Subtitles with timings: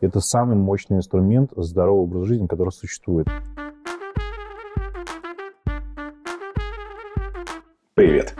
[0.00, 3.28] Это самый мощный инструмент здорового образа жизни, который существует.
[7.92, 8.34] Привет!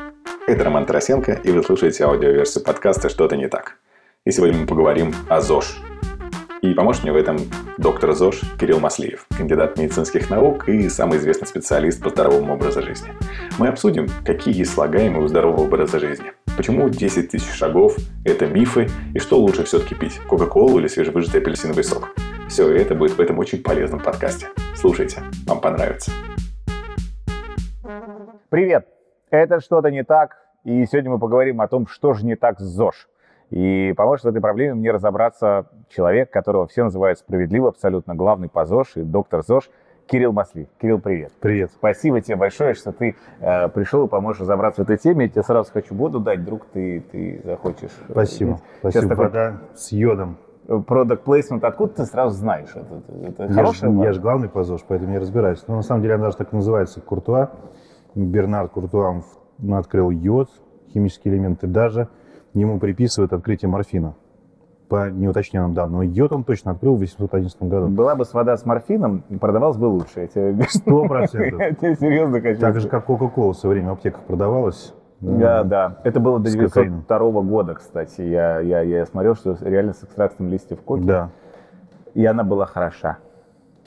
[0.47, 3.77] Это Роман Тарасенко, и вы слушаете аудиоверсию подкаста «Что-то не так».
[4.25, 5.90] И сегодня мы поговорим о ЗОЖ.
[6.63, 7.39] И поможет мне в этом
[7.79, 13.11] доктор ЗОЖ Кирилл Маслиев, кандидат медицинских наук и самый известный специалист по здоровому образу жизни.
[13.59, 17.97] Мы обсудим, какие есть слагаемые у здорового образа жизни– Почему 10 тысяч шагов–
[18.27, 22.11] это мифы, и что лучше все-таки пить– Кока-Колу или свежевыжатый апельсиновый сок?
[22.51, 24.49] Все это будет в этом очень полезном подкасте.
[24.75, 26.11] Слушайте, вам понравится.
[28.51, 28.87] Привет!
[29.31, 32.65] Это «Что-то не так», и сегодня мы поговорим о том, что же не так с
[32.65, 33.09] ЗОЖ.
[33.51, 38.65] И поможет в этой проблеме мне разобраться человек, которого все называют справедливо, абсолютно главный по
[38.65, 39.71] ЗОЖ и доктор ЗОЖ–
[40.11, 40.67] Кирилл Маслив.
[40.81, 41.31] Кирилл, привет.
[41.39, 41.71] Привет.
[41.73, 45.27] Спасибо тебе большое, что ты э, пришел и поможешь разобраться в этой теме.
[45.27, 47.93] Я тебе сразу хочу воду дать, вдруг ты, ты захочешь.
[48.11, 48.61] Спасибо.
[48.81, 49.09] Спасибо.
[49.09, 49.25] Такой...
[49.27, 50.39] Вода с йодом.
[50.67, 52.71] Product placement, откуда ты сразу знаешь?
[52.75, 55.63] Это, это я хорошая ж, Я же главный по ЗОЖ, поэтому я разбираюсь.
[55.69, 57.51] Но на самом деле она даже так называется, Куртуа.
[58.17, 59.23] Бернард Куртуа
[59.73, 60.51] открыл йод,
[60.93, 62.09] химические элементы, даже
[62.55, 64.15] ему приписывают открытие морфина
[64.89, 65.99] по неуточненным данным.
[65.99, 67.89] Но йод он точно открыл в 811 году.
[67.89, 70.29] Была бы вода с морфином, продавалась бы лучше.
[70.69, 71.61] Сто процентов.
[71.61, 72.61] Я тебе серьезно хочу.
[72.61, 74.93] Так же, как Кока-Кола в свое время в аптеках продавалась.
[75.21, 75.99] Да, да.
[76.03, 78.23] Это было до 902 года, кстати.
[78.23, 81.05] Я, я, я смотрел, что реально с экстрактом листьев коки.
[81.05, 81.31] Да.
[82.15, 83.19] И она была хороша.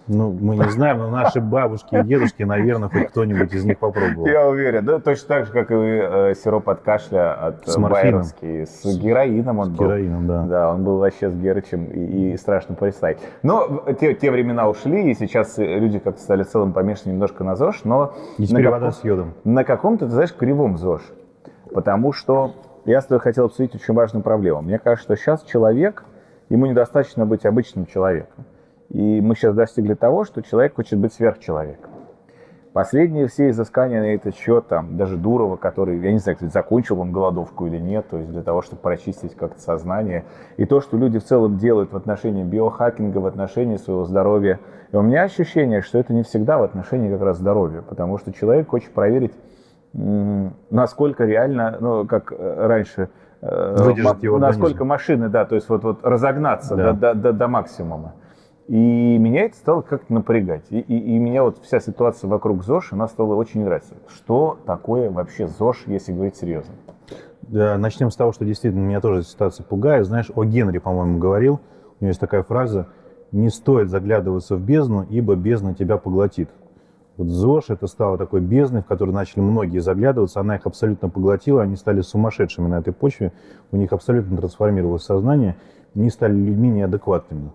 [0.07, 4.27] Ну, мы не знаем, но наши бабушки и дедушки, наверное, хоть кто-нибудь из них попробовал.
[4.27, 4.85] Я уверен.
[4.85, 8.65] Да, точно так же, как и э, сироп от кашля от с Байеровский.
[8.65, 9.85] С героином он с был.
[9.85, 10.43] героином, да.
[10.43, 13.19] Да, он был вообще с Герычем и, и страшно представить.
[13.43, 17.85] Но те, те времена ушли, и сейчас люди как-то стали целым помешаны немножко на ЗОЖ,
[17.85, 18.13] но...
[18.37, 19.33] И теперь вода с йодом.
[19.45, 21.01] На каком-то, ты знаешь, кривом ЗОЖ.
[21.73, 24.61] Потому что я с тобой хотел обсудить очень важную проблему.
[24.61, 26.03] Мне кажется, что сейчас человек,
[26.49, 28.45] ему недостаточно быть обычным человеком.
[28.93, 31.91] И мы сейчас достигли того, что человек хочет быть сверхчеловеком.
[32.73, 36.99] Последние все изыскания на этот счет, там, даже Дурова, который, я не знаю, кстати, закончил
[37.01, 40.25] он голодовку или нет, то есть для того, чтобы прочистить как-то сознание.
[40.57, 44.59] И то, что люди в целом делают в отношении биохакинга, в отношении своего здоровья.
[44.91, 48.33] И у меня ощущение, что это не всегда в отношении как раз здоровья, потому что
[48.33, 49.33] человек хочет проверить,
[49.93, 53.09] насколько реально, ну, как э, раньше,
[53.41, 54.87] э, Выдержит его насколько организм.
[54.87, 56.93] машины, да, то есть вот, вот разогнаться да.
[56.93, 58.13] до, до, до максимума.
[58.67, 60.63] И меня это стало как-то напрягать.
[60.69, 63.95] И, и, и меня вот вся ситуация вокруг ЗОЖ, она стала очень нравиться.
[64.07, 66.73] Что такое вообще ЗОЖ, если говорить серьезно?
[67.41, 70.05] Да, начнем с того, что действительно меня тоже ситуация пугает.
[70.05, 71.59] Знаешь, о Генри, по-моему, говорил,
[71.99, 72.87] у него есть такая фраза,
[73.33, 76.49] не стоит заглядываться в бездну, ибо бездна тебя поглотит.
[77.17, 81.61] Вот ЗОЖ это стало такой бездной, в которую начали многие заглядываться, она их абсолютно поглотила,
[81.61, 83.33] они стали сумасшедшими на этой почве,
[83.71, 85.57] у них абсолютно трансформировалось сознание,
[85.95, 87.51] они стали людьми неадекватными.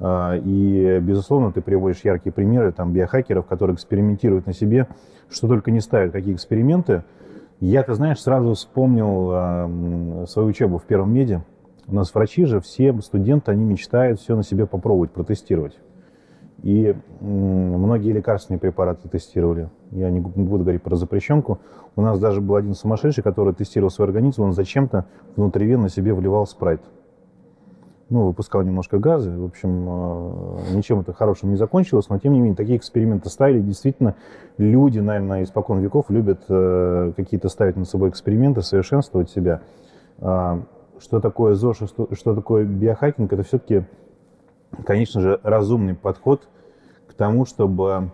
[0.00, 4.88] А, и, безусловно, ты приводишь яркие примеры там, биохакеров, которые экспериментируют на себе,
[5.28, 7.04] что только не ставят, какие эксперименты.
[7.60, 11.42] Я, ты знаешь, сразу вспомнил свою учебу в первом меди.
[11.86, 15.78] У нас врачи же, все студенты, они мечтают все на себе попробовать, протестировать.
[16.62, 19.68] И многие лекарственные препараты тестировали.
[19.90, 21.58] Я не буду говорить про запрещенку.
[21.94, 25.04] У нас даже был один сумасшедший, который тестировал свой организм, он зачем-то
[25.36, 26.80] внутривенно себе вливал спрайт
[28.10, 29.30] ну, выпускал немножко газы.
[29.30, 33.60] В общем, э, ничем это хорошим не закончилось, но тем не менее такие эксперименты ставили.
[33.60, 34.14] Действительно,
[34.58, 39.62] люди, наверное, испокон веков любят э, какие-то ставить над собой эксперименты, совершенствовать себя.
[40.18, 40.62] А,
[40.98, 43.84] что такое ЗОЖ, что такое биохакинг, это все-таки,
[44.84, 46.48] конечно же, разумный подход
[47.08, 48.10] к тому, чтобы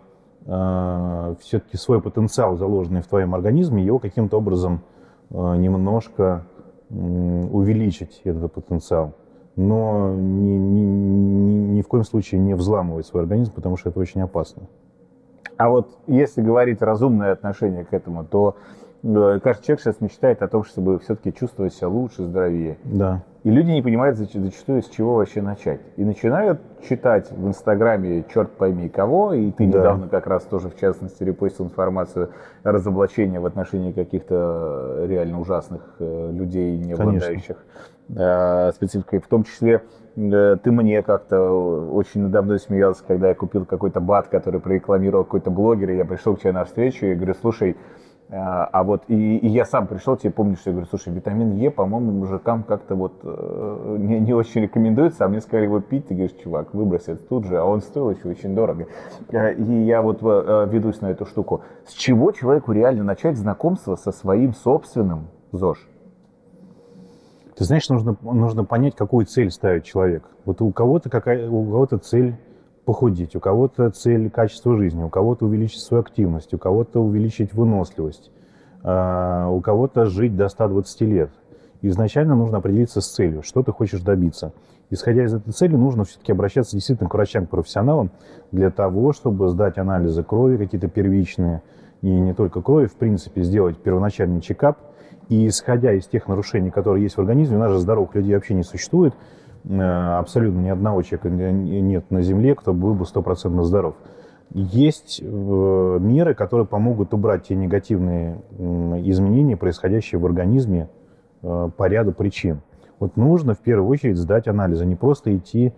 [0.46, 4.82] э, все-таки свой потенциал, заложенный в твоем организме, его каким-то образом
[5.30, 6.44] немножко
[6.88, 9.14] увеличить, этот потенциал
[9.56, 13.98] но ни, ни, ни, ни в коем случае не взламывать свой организм, потому что это
[13.98, 14.62] очень опасно.
[15.56, 18.56] А вот если говорить разумное отношение к этому, то
[19.02, 22.78] э, каждый человек сейчас мечтает о том, чтобы все-таки чувствовать себя лучше, здоровее.
[22.84, 23.22] Да.
[23.42, 25.80] И люди не понимают зачастую, с чего вообще начать.
[25.96, 29.78] И начинают читать в Инстаграме черт пойми кого, и ты да.
[29.78, 32.30] недавно как раз тоже, в частности, репостил информацию
[32.64, 37.56] о разоблачении в отношении каких-то э, реально ужасных э, людей, не обладающих
[38.10, 39.20] э, спецификой.
[39.20, 39.82] В том числе
[40.16, 41.40] ты мне как-то
[41.92, 46.04] очень надо мной смеялся, когда я купил какой-то бат, который прорекламировал какой-то блогер, и я
[46.04, 47.76] пришел к тебе на встречу и говорю, слушай,
[48.32, 51.56] а, а вот и, и я сам пришел, тебе помню, что я говорю, слушай, витамин
[51.56, 56.06] Е, по-моему, мужикам как-то вот э, не, не очень рекомендуется, а мне сказали его пить,
[56.06, 58.86] ты говоришь, чувак, выбрось это тут же, а он стоил еще очень дорого.
[59.30, 61.62] Э, и я вот э, ведусь на эту штуку.
[61.86, 65.88] С чего человеку реально начать знакомство со своим собственным ЗОЖ?
[67.56, 70.24] Ты знаешь, нужно, нужно понять, какую цель ставит человек.
[70.44, 72.36] Вот у кого-то, какая, у кого-то цель
[72.84, 78.30] похудеть, у кого-то цель качества жизни, у кого-то увеличить свою активность, у кого-то увеличить выносливость,
[78.82, 81.30] а, у кого-то жить до 120 лет.
[81.82, 84.52] изначально нужно определиться с целью, что ты хочешь добиться.
[84.90, 88.10] Исходя из этой цели, нужно все-таки обращаться действительно к врачам, к профессионалам,
[88.52, 91.62] для того, чтобы сдать анализы крови какие-то первичные,
[92.02, 94.78] и не только крови, в принципе, сделать первоначальный чекап.
[95.28, 98.54] И исходя из тех нарушений, которые есть в организме, у нас же здоровых людей вообще
[98.54, 99.14] не существует,
[99.68, 103.94] абсолютно ни одного человека нет на Земле, кто был бы стопроцентно здоров.
[104.52, 110.88] Есть э, меры, которые помогут убрать те негативные изменения, происходящие в организме
[111.42, 112.60] э, по ряду причин.
[112.98, 115.72] Вот нужно в первую очередь сдать анализы, не просто идти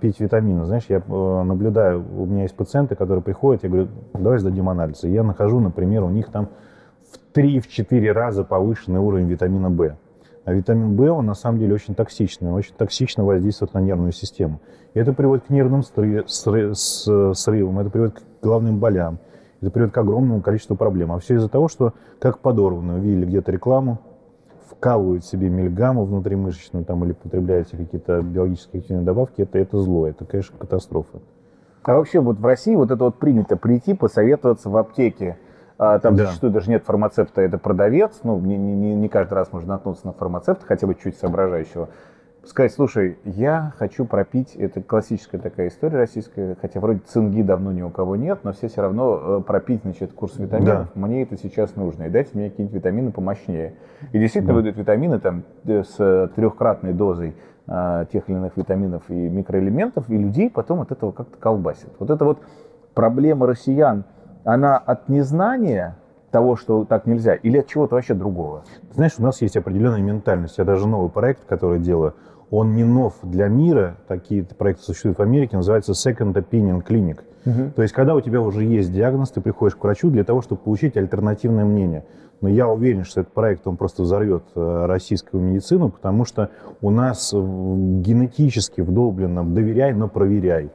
[0.00, 0.64] пить витамины.
[0.64, 5.08] Знаешь, я наблюдаю, у меня есть пациенты, которые приходят, я говорю, давай сдадим анализы.
[5.08, 6.50] Я нахожу, например, у них там
[7.10, 9.96] в 3-4 раза повышенный уровень витамина В.
[10.44, 14.60] А витамин В, он на самом деле очень токсичный, очень токсично воздействует на нервную систему.
[14.94, 19.18] И это приводит к нервным срывам, это приводит к головным болям,
[19.60, 21.12] это приводит к огромному количеству проблем.
[21.12, 24.00] А все из-за того, что как подорвано, видели где-то рекламу,
[24.68, 30.24] вкалывают себе мильгамму внутримышечно там, или потребляете какие-то биологические активные добавки, это, это зло, это,
[30.24, 31.20] конечно, катастрофа.
[31.84, 35.36] А вообще вот в России вот это вот принято прийти, посоветоваться в аптеке
[35.84, 36.26] а, там да.
[36.26, 38.20] зачастую даже нет фармацевта, это продавец.
[38.22, 41.88] Ну, не, не, не каждый раз можно наткнуться на фармацевта, хотя бы чуть соображающего.
[42.44, 47.82] Сказать, слушай, я хочу пропить, это классическая такая история российская, хотя вроде цинги давно ни
[47.82, 51.00] у кого нет, но все все равно э, пропить, значит, курс витаминов, да.
[51.06, 53.74] мне это сейчас нужно, и дайте мне какие-нибудь витамины помощнее.
[54.12, 54.58] И действительно да.
[54.58, 57.34] выдают витамины там э, с трехкратной дозой
[57.66, 61.90] а, тех или иных витаминов и микроэлементов, и людей потом от этого как-то колбасит.
[61.98, 62.38] Вот это вот
[62.94, 64.04] проблема россиян–
[64.44, 65.96] она от незнания
[66.30, 68.64] того, что так нельзя, или от чего-то вообще другого?
[68.94, 70.58] Знаешь, у нас есть определенная ментальность.
[70.58, 72.14] Я даже новый проект, который делаю,
[72.50, 73.96] он не нов для мира.
[74.08, 77.20] Такие проекты существуют в Америке, называется Second Opinion Clinic.
[77.44, 77.72] Угу.
[77.76, 80.60] То есть, когда у тебя уже есть диагноз, ты приходишь к врачу для того, чтобы
[80.60, 82.04] получить альтернативное мнение.
[82.40, 86.50] Но я уверен, что этот проект, он просто взорвет э, российскую медицину, потому что
[86.80, 90.70] у нас генетически вдолблено «доверяй, но проверяй».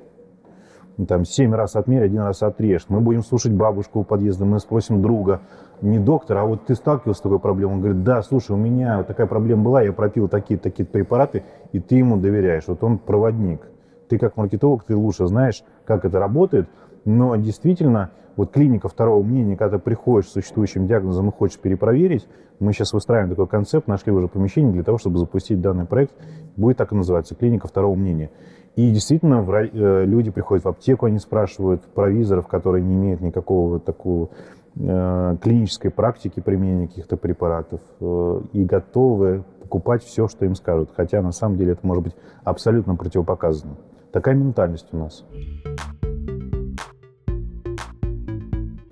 [0.97, 2.85] Ну, там семь раз отмерь, один раз отрежь.
[2.89, 5.41] Мы будем слушать бабушку у подъезда, мы спросим друга,
[5.79, 7.75] не доктора, а вот ты сталкивался с такой проблемой?
[7.75, 11.97] Он говорит, да, слушай, у меня такая проблема была, я пропил такие-такие препараты, и ты
[11.97, 12.63] ему доверяешь.
[12.67, 13.61] Вот он проводник.
[14.09, 16.67] Ты как маркетолог, ты лучше знаешь, как это работает,
[17.05, 22.27] но действительно, вот клиника второго мнения, когда ты приходишь с существующим диагнозом и хочешь перепроверить,
[22.59, 26.13] мы сейчас выстраиваем такой концепт, нашли уже помещение для того, чтобы запустить данный проект.
[26.55, 28.31] Будет так и называться, клиника второго мнения.
[28.77, 34.29] И действительно, э, люди приходят в аптеку, они спрашивают провизоров, которые не имеют никакого такого
[34.75, 40.91] э, клинической практики применения каких-то препаратов э, и готовы покупать все, что им скажут.
[40.95, 43.77] Хотя на самом деле это может быть абсолютно противопоказано.
[44.11, 45.25] Такая ментальность у нас.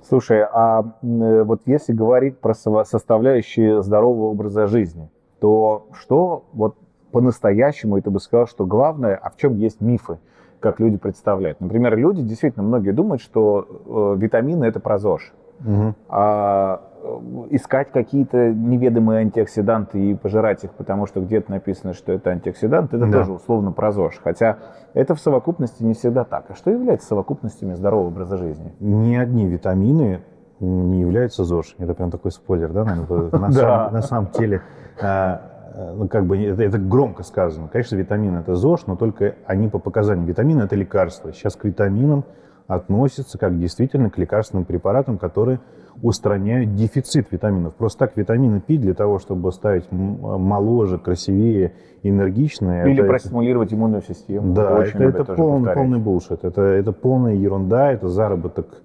[0.01, 6.75] Слушай, а вот если говорить про составляющие здорового образа жизни, то что вот
[7.15, 10.17] по-настоящему, и ты бы сказал, что главное, а в чем есть мифы,
[10.59, 11.61] как люди представляют.
[11.61, 15.31] Например, люди, действительно, многие думают, что э, витамины– это про ЗОЖ.
[15.65, 15.95] Угу.
[16.09, 17.17] А э,
[17.51, 23.05] искать какие-то неведомые антиоксиданты и пожирать их, потому что где-то написано, что это антиоксидант, это
[23.05, 23.19] да.
[23.19, 24.19] тоже условно про ЗОЖ.
[24.21, 24.57] Хотя
[24.93, 26.47] это в совокупности не всегда так.
[26.49, 28.73] А что является совокупностями здорового образа жизни?
[28.81, 30.19] Ни одни витамины
[30.59, 31.75] не являются ЗОЖ.
[31.77, 34.63] Это прям такой спойлер, да, на самом деле
[35.01, 35.54] а,
[35.95, 37.67] ну, как бы это, это громко сказано.
[37.67, 40.25] Конечно, витамины это ЗОЖ, но только они по показаниям.
[40.25, 41.33] Витамины это лекарства.
[41.33, 42.23] Сейчас к витаминам
[42.67, 45.59] относятся как действительно к лекарственным препаратам, которые
[46.01, 47.75] устраняют дефицит витаминов.
[47.75, 52.89] Просто так витамины пить для того, чтобы стать моложе, красивее, энергичнее.
[52.89, 54.53] Или это, простимулировать иммунную систему.
[54.53, 56.43] Да, это, это, это полный, полный булшит.
[56.43, 58.81] Это, это полная ерунда, это заработок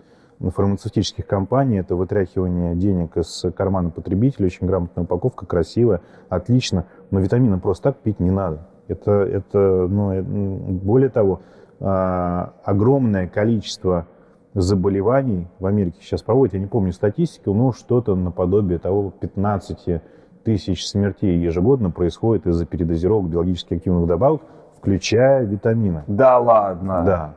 [0.49, 7.59] фармацевтических компаний, это вытряхивание денег из кармана потребителя, очень грамотная упаковка, красивая, отлично, но витамины
[7.59, 8.67] просто так пить не надо.
[8.89, 11.43] Это, это ну, э, более того,
[11.79, 14.07] а, огромное количество
[14.55, 20.03] заболеваний в Америке сейчас проводят, я не помню статистику, но что-то наподобие того 15
[20.43, 24.43] тысяч смертей ежегодно происходит из-за передозировок биологически активных добавок,
[24.79, 26.03] включая витамины.
[26.07, 27.03] Да ладно?
[27.05, 27.35] Да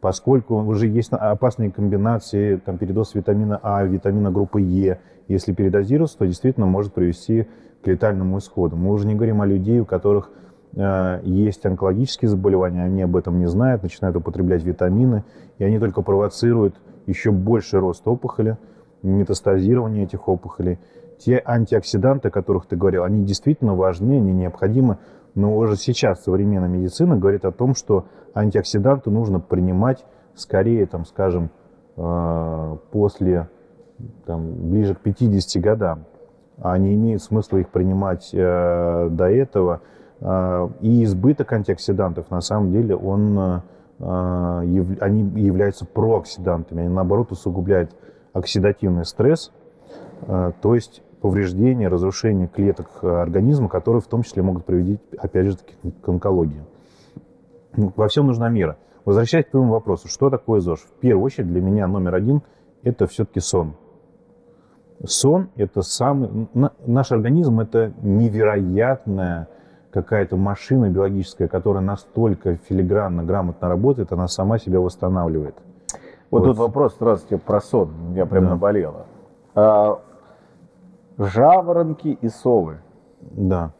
[0.00, 5.00] поскольку уже есть опасные комбинации, там, передоз витамина А, витамина группы Е.
[5.28, 7.46] Если передозироваться, то действительно может привести
[7.82, 8.76] к летальному исходу.
[8.76, 10.30] Мы уже не говорим о людей, у которых
[10.74, 15.24] э, есть онкологические заболевания, они об этом не знают, начинают употреблять витамины,
[15.58, 16.76] и они только провоцируют
[17.06, 18.58] еще больше рост опухоли,
[19.02, 20.78] метастазирование этих опухолей.
[21.18, 24.98] те антиоксиданты, о которых ты говорил, они действительно важны, они необходимы,
[25.36, 31.50] но уже сейчас современная медицина говорит о том, что антиоксиданты нужно принимать скорее, там, скажем,
[31.96, 33.48] э, после,
[34.24, 36.04] там, ближе к 50 годам,
[36.58, 39.82] а не имеет смысла их принимать э, до этого.
[40.20, 43.62] Э, и избыток антиоксидантов, на самом деле, он,
[43.98, 47.94] они являются прооксидантами, они, наоборот, усугубляют
[48.32, 49.52] оксидативный стресс,
[50.26, 55.56] то есть повреждения, разрушения клеток организма, которые в том числе могут приводить, опять же,
[56.00, 56.62] к онкологии.
[57.74, 58.76] Во всем нужна мера.
[59.04, 60.82] Возвращаясь к твоему вопросу, что такое ЗОЖ?
[60.82, 62.42] В первую очередь для меня номер один–
[62.84, 63.74] это все-таки сон.
[65.04, 66.48] Сон– это самый...
[66.86, 69.48] Наш организм– это невероятная
[69.90, 75.56] какая-то машина биологическая, которая настолько филигранно, грамотно работает, она сама себя восстанавливает.
[76.30, 76.44] Вот, вот.
[76.50, 77.90] тут вопрос сразу тебе про сон.
[78.10, 78.50] Меня прям да.
[78.50, 79.06] наболело.
[79.56, 79.98] А,
[81.18, 82.80] жаворонки и совы.
[83.20, 83.72] Да.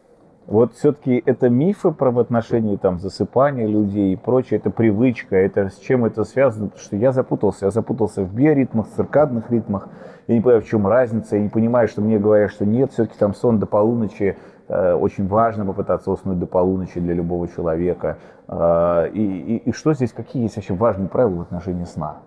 [0.46, 5.70] Вот все-таки это мифы про в отношении там засыпания людей и прочее, это привычка, это
[5.70, 9.88] с чем это связано, потому что я запутался, я запутался в биоритмах, циркадных ритмах,
[10.28, 13.18] я не понимаю, в чем разница, я не понимаю, что мне говорят, что нет, все-таки
[13.18, 14.36] там сон до полуночи,
[14.68, 18.18] э, очень важно попытаться уснуть до полуночи для любого человека.
[18.46, 22.18] Э, и, и, и что здесь, какие есть вообще важные правила в отношении сна?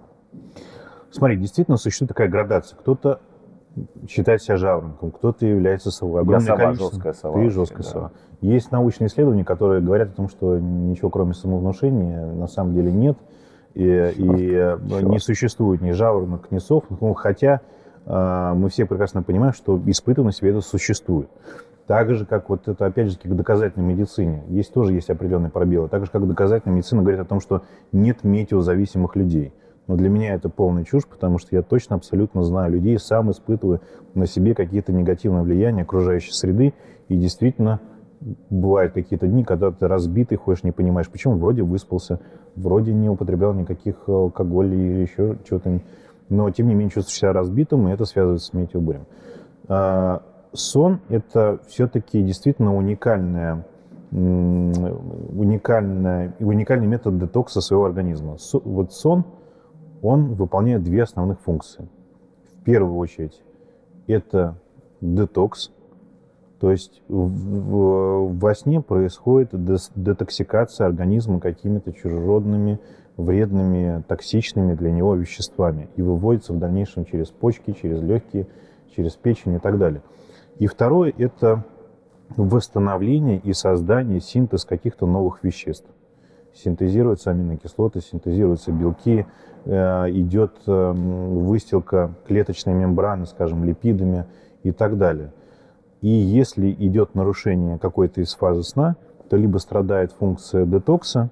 [1.09, 2.77] Смотри, действительно существует такая градация.
[2.77, 3.21] Кто-то
[4.07, 6.21] считает себя жаворонком, кто-то является совой.
[6.21, 7.39] Огромное Я сова, жесткая сова.
[7.39, 7.89] Ты жесткая да.
[7.89, 8.11] сова.
[8.41, 13.17] Есть научные исследования, которые говорят о том, что ничего кроме самовнушения на самом деле нет.
[13.75, 16.85] И, и э, не существует ни жаворонок, ни сов.
[17.01, 17.61] Ну, хотя
[18.05, 21.29] э, мы все прекрасно понимаем, что испытывая себе это существует.
[21.85, 24.43] Так же, как вот это, опять же, к доказательной медицине.
[24.47, 25.87] Есть тоже есть определенные пробелы.
[25.89, 29.53] Так же, как доказательная медицина говорит о том, что нет метеозависимых людей.
[29.89, 33.81] Но для меня это полная чушь, потому что я точно абсолютно знаю людей, сам испытываю
[34.13, 36.75] на себе какие-то негативные влияния окружающей среды.
[37.07, 37.81] И действительно,
[38.51, 41.39] бывают какие-то дни, когда ты разбитый, ходишь, не понимаешь, почему.
[41.39, 42.19] Вроде выспался,
[42.55, 45.81] вроде не употреблял никаких алкоголей или еще чего-то.
[46.29, 49.07] Но, тем не менее, чувствую себя разбитым, и это связывается с метеобурем.
[49.67, 50.21] А,
[50.53, 53.65] сон– это все-таки действительно уникальная
[54.11, 58.37] уникальная, уникальный метод детокса своего организма.
[58.63, 59.23] Вот сон–
[60.01, 61.87] он выполняет две основных функции.
[62.53, 63.41] В первую очередь,
[64.07, 64.55] это
[65.01, 65.71] детокс,
[66.59, 69.51] то есть в, в, во сне происходит
[69.95, 72.79] детоксикация организма какими-то чужеродными,
[73.15, 78.47] вредными, токсичными для него веществами и выводится в дальнейшем через почки, через легкие,
[78.95, 80.01] через печень и так далее.
[80.57, 81.65] И второе– это
[82.35, 85.87] восстановление и создание, синтез каких-то новых веществ.
[86.61, 89.25] Синтезируются аминокислоты, синтезируются белки,
[89.65, 94.25] Э, идет эм, выстилка клеточной мембраны, скажем, липидами
[94.63, 95.33] и так далее.
[96.01, 98.95] И если идет нарушение какой-то из фазы сна,
[99.29, 101.29] то либо страдает функция детокса,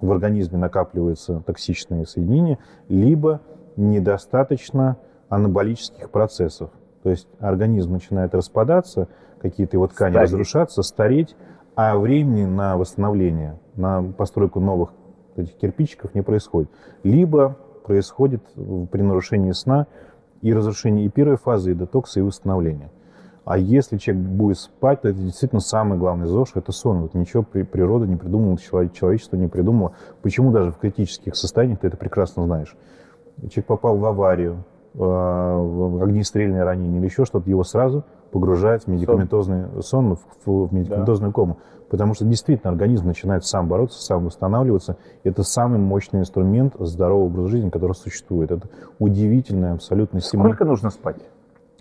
[0.00, 3.40] в организме накапливаются токсичные соединения, либо
[3.76, 4.96] недостаточно
[5.28, 6.70] анаболических процессов.
[7.02, 9.08] То есть организм начинает распадаться,
[9.40, 10.30] какие-то его ткани стареть.
[10.30, 11.36] разрушаться, стареть,
[11.74, 14.90] а времени на восстановление, на постройку новых
[15.36, 16.70] этих кирпичиков не происходит.
[17.02, 18.42] Либо происходит
[18.90, 19.86] при нарушении сна
[20.42, 22.90] и разрушение и первой фазы, и детокса, и восстановления.
[23.44, 27.02] А если человек будет спать, то это действительно самый главный ЗОЖ, это сон.
[27.02, 29.92] Вот ничего природа не придумала, человечество не придумало.
[30.22, 32.74] Почему даже в критических состояниях ты это прекрасно знаешь?
[33.50, 34.64] Человек попал в аварию,
[34.96, 41.34] огнестрельное ранение или еще что-то, его сразу погружает в медикаментозный сон, в, в медикаментозную да.
[41.34, 41.58] кому
[41.94, 44.96] потому что действительно организм начинает сам бороться, сам восстанавливаться.
[45.22, 48.50] Это самый мощный инструмент здорового образа жизни, который существует.
[48.50, 50.18] Это удивительное абсолютно.
[50.20, 51.18] Сколько нужно спать?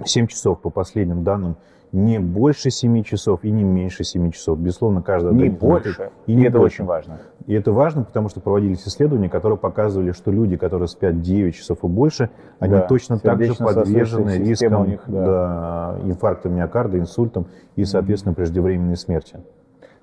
[0.05, 1.55] 7 часов по последним данным.
[1.93, 4.57] Не больше 7 часов и не меньше 7 часов.
[4.57, 6.09] Безусловно, каждый Не больше.
[6.25, 6.81] И, не это больше.
[6.81, 7.19] очень важно.
[7.45, 11.83] И это важно, потому что проводились исследования, которые показывали, что люди, которые спят 9 часов
[11.83, 15.25] и больше, они да, точно так же подвержены рискам них, да.
[15.25, 17.45] Да, инфаркта миокарда, инсультам
[17.75, 19.39] и, соответственно, преждевременной смерти.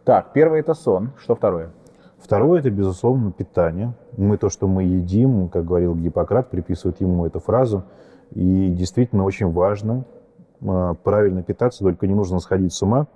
[0.04, 1.10] Так, первое это сон.
[1.18, 1.70] Что второе?
[2.20, 3.94] Второе это, безусловно, питание.
[4.16, 7.82] Мы то, что мы едим, как говорил Гиппократ, приписывают ему эту фразу.
[8.32, 10.04] И действительно очень важно
[10.60, 13.06] правильно питаться, только не нужно сходить с ума,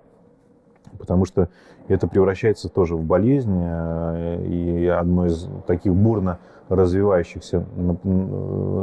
[0.98, 1.48] потому что
[1.88, 3.60] это превращается тоже в болезнь.
[3.62, 7.66] А, и одно из таких бурно развивающихся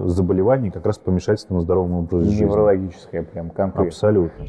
[0.06, 2.46] заболеваний как раз помешательство на здоровом образе жизни.
[2.46, 3.88] Неврологическое прям конкретно.
[3.88, 4.46] Абсолютно.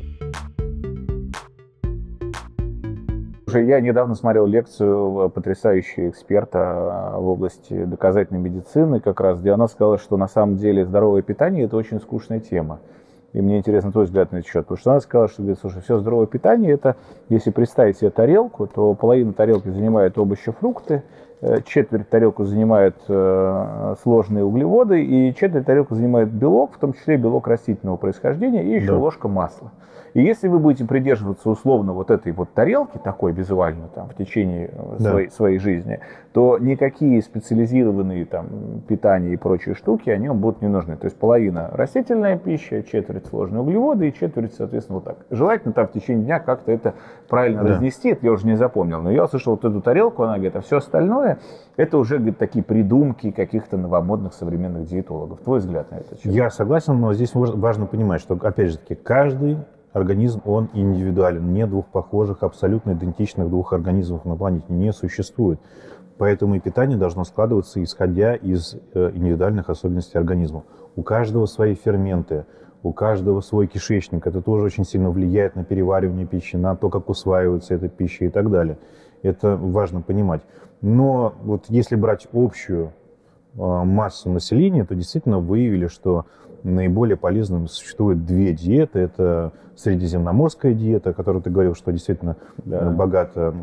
[3.45, 9.69] Слушай, я недавно смотрел лекцию потрясающего эксперта в области доказательной медицины, как раз, где она
[9.69, 12.81] сказала, что на самом деле здоровое питание– это очень скучная тема.
[13.33, 14.63] И мне интересно твой взгляд на этот счет.
[14.65, 16.97] Потому что она сказала, что, говорит, слушай, все здоровое питание, это,
[17.29, 21.03] если представить себе тарелку, то половина тарелки занимает овощи, фрукты,
[21.41, 27.17] э, четверть тарелку занимает э, сложные углеводы, и четверть тарелку занимает белок, в том числе
[27.17, 28.99] белок растительного происхождения, и еще Да.
[28.99, 29.73] ложка масла.
[30.15, 34.69] И если вы будете придерживаться условно вот этой вот тарелки, такой визуально там в течение
[34.73, 35.11] э, Да.
[35.11, 36.01] своей, своей жизни,
[36.33, 38.47] то никакие специализированные там
[38.89, 40.97] питания и прочие штуки, они вам будут не нужны.
[40.97, 45.17] То есть половина растительная пища, четверть сложные углеводы и четверть, соответственно, вот так.
[45.31, 46.95] Желательно там в течение дня как-то это
[47.29, 47.69] правильно Да.
[47.71, 49.01] разнести, это я уже не запомнил.
[49.01, 51.39] Но я услышал вот эту тарелку, она говорит, а все остальное,
[51.77, 55.41] это уже, говорит, такие придумки каких-то новомодных современных диетологов.
[55.41, 56.15] Твой взгляд на это?
[56.25, 59.57] Я согласен, но здесь важ- важно понимать, что, опять же таки, каждый
[59.93, 61.53] организм, он индивидуален.
[61.53, 64.67] Нет двух похожих, абсолютно идентичных двух организмов на планете.
[64.69, 65.61] Не существует.
[66.19, 70.65] Поэтому и питание должно складываться, исходя из э, индивидуальных особенностей организма.
[70.95, 72.45] У каждого свои ферменты,
[72.83, 74.27] у каждого свой кишечник.
[74.27, 78.29] Это тоже очень сильно влияет на переваривание пищи, на то, как усваивается эта пища и
[78.29, 78.79] так далее.
[79.23, 80.43] Это важно понимать.
[80.81, 82.93] Но вот если брать общую
[83.55, 86.27] э, массу населения, то действительно выявили, что
[86.65, 89.01] наиболее полезным существует две диеты.
[89.01, 92.79] Это средиземноморская диета, о которой ты говорил, что действительно Да.
[92.81, 93.55] э, богата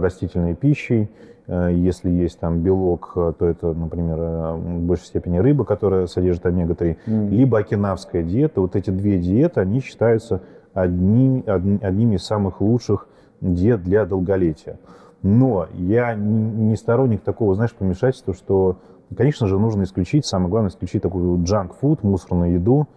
[0.00, 1.10] растительной пищей.
[1.48, 4.16] Э, Если есть там белок, э, то это, например,
[4.56, 6.96] в большей степени рыба, которая содержит омега-3.
[7.06, 7.28] Мгм.
[7.30, 8.60] Либо окинавская диета.
[8.60, 10.40] Вот эти две диеты, они считаются
[10.74, 13.06] одними, одни- одними из самых лучших
[13.40, 14.78] диет для долголетия.
[15.22, 18.76] Но я не не сторонник такого, знаешь, помешательства, что,
[19.14, 22.88] конечно же, нужно исключить, самое главное, исключить такую джанк-фуд, мусорную еду,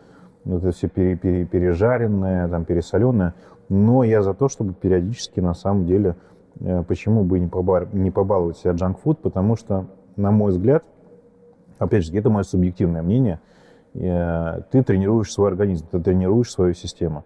[0.45, 3.35] это все пере- пере- пережаренное, там, пересоленное.
[3.67, 6.15] Но я за то, чтобы периодически, на самом деле,
[6.59, 9.85] э, почему бы не, поба- не побаловать себя джанк-фуд, потому что,
[10.15, 10.83] на мой взгляд,
[11.77, 13.39] опять же, это мое субъективное мнение,
[13.93, 17.25] э, ты тренируешь свой организм, ты тренируешь свою систему.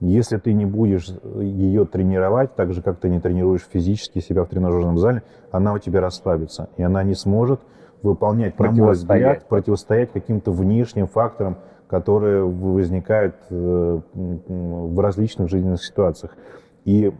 [0.00, 1.08] Если ты не будешь
[1.38, 5.22] ее тренировать, так же, как ты не тренируешь физически себя в тренажерном зале,
[5.52, 7.60] она у тебя расслабится, и она не сможет
[8.02, 11.56] выполнять, на мой взгляд, противостоять каким-то внешним факторам,
[11.88, 16.36] которые возникают э, в различных жизненных ситуациях.
[16.84, 17.12] И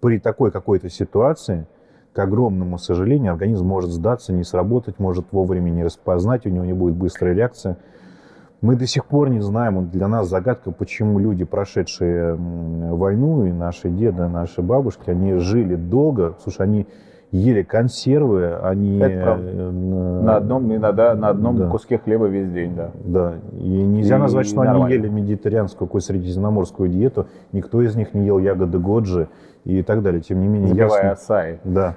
[0.00, 1.66] при такой какой-то ситуации,
[2.12, 6.72] к огромному сожалению, организм может сдаться, не сработать, может вовремя не распознать, у него не
[6.72, 7.76] будет быстрой реакции.
[8.60, 13.88] Мы до сих пор не знаем, для нас загадка, почему люди, прошедшие войну, и наши
[13.88, 16.86] деды, наши бабушки, они жили долго, слушай, они
[17.32, 18.98] ели консервы, они...
[18.98, 19.48] Это правда.
[19.52, 21.68] э, На одном, иногда на одном Да.
[21.68, 22.90] куске хлеба весь день, да.
[23.04, 24.86] Да, и нельзя И назвать, что нормально.
[24.86, 27.26] они ели медитерианскую, какую средиземноморскую диету.
[27.52, 29.28] Никто из них не ел ягоды годжи
[29.64, 30.20] и так далее.
[30.22, 31.44] Тем не менее, Забивая ясно- отца.
[31.64, 31.96] Да.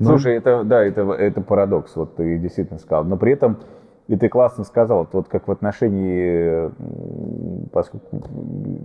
[0.00, 3.04] Ну, Слушай, это, да, это, это парадокс, вот ты действительно сказал.
[3.04, 3.58] Но при этом,
[4.08, 6.70] и ты классно сказал, вот как в отношении,
[7.72, 8.22] поскольку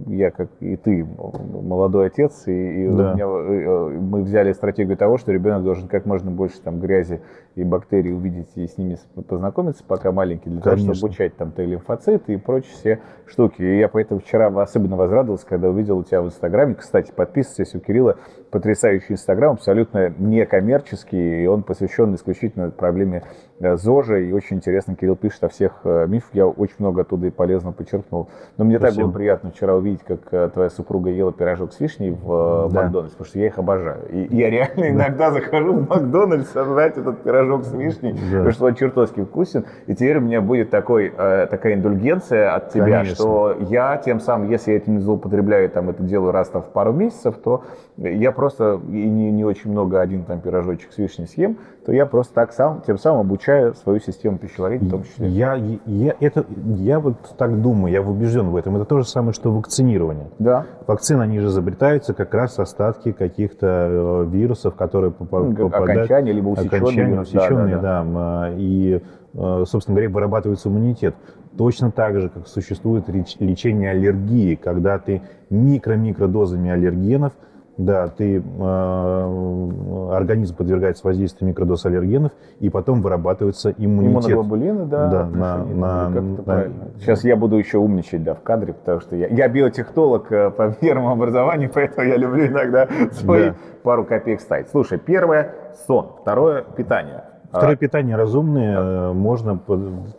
[0.07, 3.13] я, как и ты, молодой отец, и, и Да.
[3.13, 7.21] меня, э, мы взяли стратегию того, что ребенок должен как можно больше там грязи
[7.55, 10.95] и бактерий увидеть и с ними познакомиться, пока маленький, для того, Конечно.
[10.95, 13.61] чтобы обучать там Т-лимфоциты и прочие все штуки.
[13.61, 16.73] И я поэтому вчера особенно возрадовался, когда увидел у тебя в Инстаграме.
[16.73, 18.17] Кстати, подписывайтесь, у Кирилла
[18.51, 23.23] потрясающий Инстаграм, абсолютно некоммерческий, и он посвящен исключительно проблеме
[23.59, 24.17] э, ЗОЖа.
[24.17, 26.29] И очень интересно, Кирилл пишет о всех э, мифах.
[26.33, 28.29] Я очень много оттуда и полезно подчеркнул.
[28.57, 29.07] Но мне так Спасибо.
[29.07, 32.83] было приятно вчера увидеть, как э, твоя супруга ела пирожок с вишней в Да.
[32.83, 34.07] Макдональдс, потому что я их обожаю.
[34.09, 38.37] И я реально иногда захожу в Макдональдс создать этот пирожок с вишней, Да.
[38.37, 39.65] потому что он чертовски вкусен.
[39.87, 43.15] И теперь у меня будет такой, такая индульгенция от тебя, Конечно.
[43.15, 46.69] что я тем самым, если я этим не злоупотребляю, там это делаю раз там в
[46.69, 47.63] пару месяцев, то
[47.97, 52.05] я просто и не, не очень много один там пирожочек с вишней съем, то я
[52.05, 55.27] просто так сам, тем самым обучаю свою систему пищеварения в том числе.
[55.27, 56.45] Я, я, это,
[56.77, 58.75] я вот так думаю, я убежден в этом.
[58.77, 60.27] Это то же самое, что вакцинирование.
[60.39, 60.65] Да.
[60.87, 65.71] Вакцины, они же изобретаются как раз остатки каких-то э, вирусов, которые Ну, попадают...
[65.71, 67.33] окончания, либо усеченные окончания, вирусы.
[67.33, 69.01] Да, усеченные, да, да, м, а, и,
[69.33, 71.15] э, собственно говоря, вырабатывается иммунитет.
[71.57, 77.33] Точно так же, как существует лечение аллергии, когда ты микро-микро дозами аллергенов,
[77.77, 84.31] да, ты, э, организм подвергается воздействию микродоз аллергенов, и потом вырабатывается иммунитет.
[84.31, 85.07] Иммуноглобулины, да.
[85.07, 86.87] Да, на- на- на- правильно.
[86.99, 90.71] Сейчас я буду еще умничать, да, в кадре, потому что я, я биотехнолог э, по
[90.71, 93.55] первому образованию, поэтому я люблю иногда свои Да.
[93.83, 94.69] пару копеек ставить.
[94.69, 95.53] Слушай, первое–
[95.87, 97.23] сон, второе– питание.
[97.49, 99.59] Второе А, питание разумное, э, можно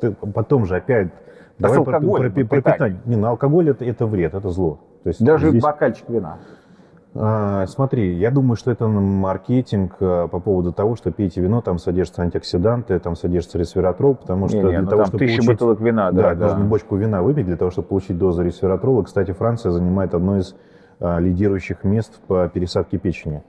[0.00, 1.08] ты потом же опять...
[1.58, 2.98] Да Давай про, алкоголем, про пи- про питание.
[3.04, 4.80] Не, ну алкоголь это, это вред, это зло.
[5.04, 6.38] То есть Даже здесь, бокальчик вина.
[7.14, 11.79] А, смотри, я думаю, что это маркетинг а, по поводу того, что пейте вино, там
[11.79, 15.53] содержатся антиоксиданты, там содержится ресвератрол, потому что Не-не, для ну того, чтобы тысяча получить...
[15.53, 16.48] бутылок вина, да, Да, да.
[16.48, 19.03] нужно бочку вина выпить для того, чтобы получить дозу ресвератрола.
[19.03, 20.55] Кстати, Франция занимает одно из
[21.01, 23.42] а, лидирующих мест по пересадке печени.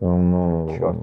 [0.00, 0.96] Ну, Чёрт.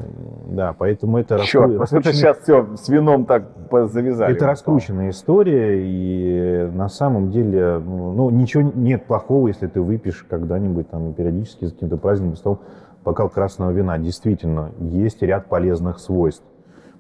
[0.50, 3.46] Да, поэтому это Черт, раскру- вот это сейчас все с вином так
[3.92, 4.36] завязали.
[4.36, 10.90] это раскрученная история, и на самом деле, ну, ничего нет плохого, если ты выпьешь когда-нибудь
[10.90, 12.60] там периодически за каким-то праздником стол
[13.04, 13.98] бокал красного вина.
[13.98, 16.46] Действительно, есть ряд полезных свойств,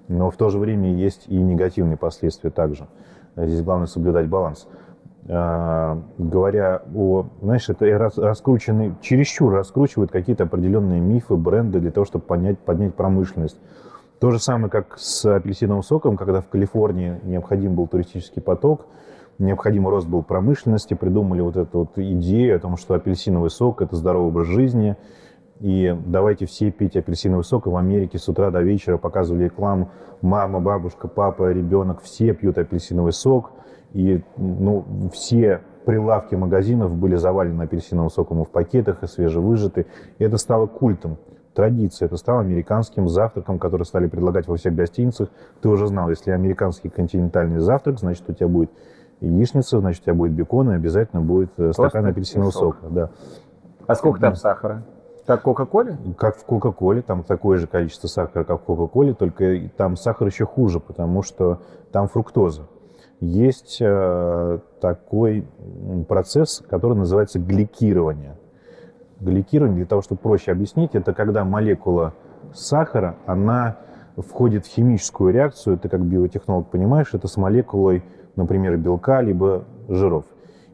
[0.08, 2.88] но в то же время есть и негативные последствия также.
[3.36, 4.68] Здесь главное соблюдать баланс.
[5.30, 12.26] А, говоря о, знаешь, это раскрученный, чересчур раскручивают какие-то определенные мифы, бренды для того, чтобы
[12.26, 13.58] поднять, поднять промышленность.
[14.20, 18.88] То же самое, как с апельсиновым соком, когда в Калифорнии необходим был туристический поток,
[19.40, 23.96] необходимый рост был промышленности, придумали вот эту вот идею о том, что апельсиновый сок– это
[23.96, 24.98] здоровый образ жизни,
[25.60, 27.68] и давайте все пить апельсиновый сок.
[27.68, 29.92] И в Америке с утра до вечера показывали рекламу.
[30.22, 33.52] Мама, бабушка, папа, ребенок, все пьют апельсиновый сок.
[33.94, 39.86] И ну, все прилавки магазинов были завалены апельсиновым соком в пакетах, и свежевыжаты.
[40.18, 41.18] И это стало культом,
[41.54, 42.08] традицией.
[42.08, 45.30] Это стало американским завтраком, который стали предлагать во всех гостиницах.
[45.62, 48.72] Ты уже знал, если американский континентальный завтрак, значит, у тебя будет
[49.22, 52.76] яичница, значит, у тебя будет бекон, и обязательно будет э, стакан апельсинового сок.
[52.76, 52.94] сока.
[52.94, 53.10] Да.
[53.88, 54.84] А сколько там сахара?
[55.26, 55.98] Как в Кока-Коле?
[56.18, 60.46] Как в Кока-Коле, там такое же количество сахара, как в Кока-Коле, только там сахар еще
[60.46, 62.68] хуже, потому что там фруктоза.
[63.19, 65.45] Есть э, такой
[66.08, 68.38] процесс, который называется гликирование.
[69.19, 72.13] Гликирование, для того, чтобы проще объяснить, это когда молекула
[72.54, 73.78] сахара, она
[74.17, 78.04] входит в химическую реакцию, ты как биотехнолог понимаешь, это с молекулой,
[78.36, 80.26] например, белка, либо жиров.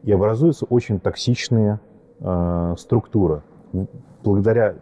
[0.02, 1.80] И образуются очень токсичные
[2.20, 3.42] э, структуры.
[4.22, 4.74] Благодаря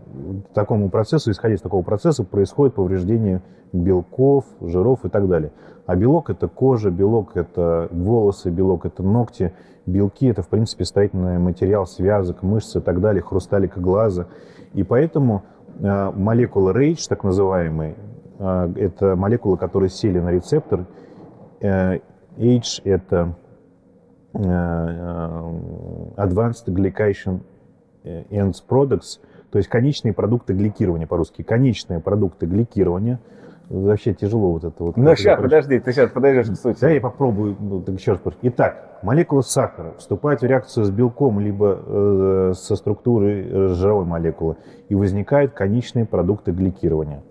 [0.55, 5.53] такому процессу, исходя из такого процесса, происходит повреждение белков, жиров и так далее.
[5.87, 9.53] А белок– это кожа, белок– это волосы, белок– это ногти,
[9.87, 14.27] белки– это, в принципе, строительный материал связок, мышц и так далее, хрусталика глаза.
[14.75, 15.45] И поэтому
[15.79, 17.95] э, молекулы RAGE, так называемые,
[18.39, 20.87] э, это молекулы, которые сели на рецептор.
[21.61, 22.01] Э,
[22.37, 23.35] H– это
[24.35, 24.39] э,
[26.17, 27.41] Advanced Glycation
[28.05, 31.43] Ends Products, то есть конечные продукты гликирования по-русски.
[31.43, 33.21] Конечные продукты гликирования.
[33.69, 34.97] Вообще тяжело вот это вот.
[34.97, 36.81] Ну, сейчас, подожди, ты сейчас подойдешь к сути.
[36.81, 38.21] Да, я попробую ну, так еще раз.
[38.41, 44.57] Итак, молекула сахара вступает в реакцию с белком, либо э, со структурой э, жировой молекулы,
[44.89, 47.23] и возникают конечные продукты гликирования.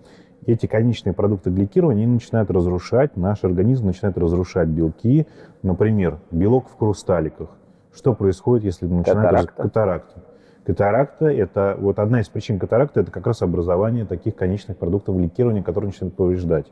[0.46, 5.26] Эти конечные продукты гликирования начинают разрушать, наш организм начинает разрушать белки,
[5.62, 7.50] например, белок в хрусталиках.
[7.92, 9.62] Что происходит, если начинает Катаракта.
[9.62, 10.22] катаракта?
[10.68, 15.62] Катаракта– это вот одна из причин катаракты– это как раз образование таких конечных продуктов гликирования,
[15.62, 16.66] которые начинают повреждать.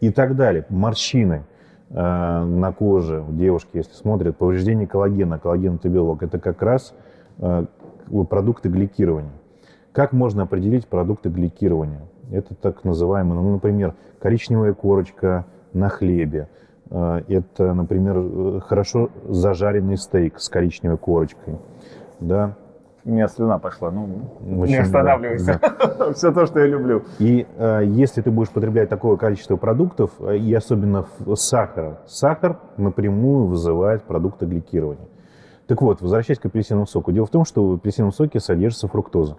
[0.00, 0.66] И так далее.
[0.68, 1.44] Морщины
[1.90, 6.92] э, на коже у девушки, если смотрят, повреждение коллагена, коллаген– это белок, это как раз
[7.38, 7.66] э,
[8.28, 9.30] продукты гликирования.
[9.92, 12.00] Как можно определить продукты гликирования?
[12.32, 16.48] Это так называемые, ну, например, коричневая корочка на хлебе.
[16.90, 21.58] Э, Это, например, э, хорошо зажаренный стейк с коричневой корочкой.
[22.18, 22.56] Да,
[23.06, 24.08] У меня слюна пошла, ну,
[24.58, 25.60] Очень, не останавливайся.
[26.16, 27.04] Все то, что я люблю.
[27.20, 33.46] И э, если ты будешь потреблять такое количество продуктов, э, и особенно сахара, сахар напрямую
[33.46, 35.06] вызывает продукты гликирования.
[35.68, 37.12] Так вот, возвращаясь к апельсиновому соку.
[37.12, 39.36] Дело в том, что в апельсиновом соке содержится фруктоза.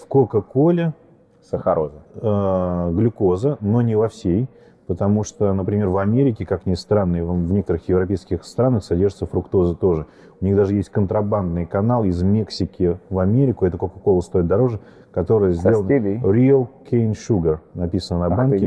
[0.00, 0.94] В Кока-Коле
[1.42, 2.04] Сахароза.
[2.14, 4.48] э, глюкоза, но не во всей,
[4.88, 9.74] потому что, например, в Америке, как ни странно, и в некоторых европейских странах содержится фруктоза
[9.74, 10.06] тоже.
[10.40, 14.80] У них даже есть контрабандный канал из Мексики в Америку, эта Кока-Кола стоит дороже,
[15.12, 15.86] который сделан.
[16.22, 18.60] Real Cane Sugar, написано на Ах ты, банке.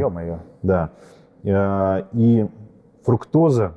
[0.62, 0.91] Да.
[1.43, 2.47] Э, И
[3.03, 3.73] фруктоза,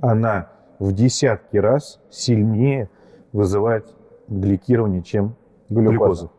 [0.00, 0.48] она
[0.80, 2.90] в десятки раз сильнее
[3.32, 3.94] вызывает
[4.26, 5.34] гликирование, чем
[5.68, 5.90] Глюкоза.
[5.90, 6.30] глюкоза.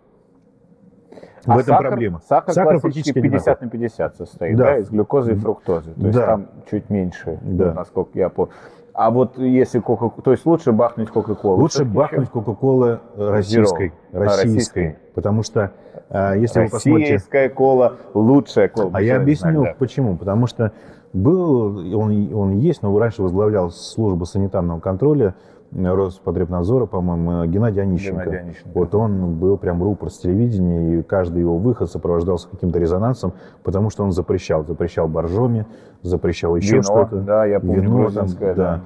[1.50, 2.22] В А этом сахар, проблема.
[2.28, 4.64] Сахар, Сахара классически практически 50 на 50 состоит, Да.
[4.66, 5.92] да, из глюкозы и фруктозы.
[5.94, 6.26] То есть Да.
[6.26, 7.74] там чуть меньше, Да.
[7.74, 8.54] насколько я помню.
[8.94, 11.58] А вот если кока то есть лучше бахнуть Кока-Колу?
[11.62, 13.94] Лучше бахнуть Кока-Колы российской.
[14.12, 14.46] А, Российской.
[14.46, 14.98] российской.
[15.16, 15.72] Потому что,
[16.10, 17.14] э, если чем вы посмотрите...
[17.14, 18.92] Российская кола лучшая кола.
[18.94, 19.76] А я объясню, знаю, да.
[19.80, 20.18] почему.
[20.18, 20.74] Потому что
[21.14, 25.34] был, он, он есть, но раньше возглавлял службу санитарного контроля
[25.72, 28.24] Роспотребнадзора, по-моему, Геннадий Онищенко.
[28.24, 28.70] Геннадий Онищенко.
[28.74, 33.90] Вот он был прям рупор с телевидения, и каждый его выход сопровождался каким-то резонансом, потому
[33.90, 34.66] что он запрещал.
[34.66, 35.66] Запрещал боржоми,
[36.02, 37.18] запрещал еще что-то.
[37.18, 38.82] да, я помню, Вино там, да.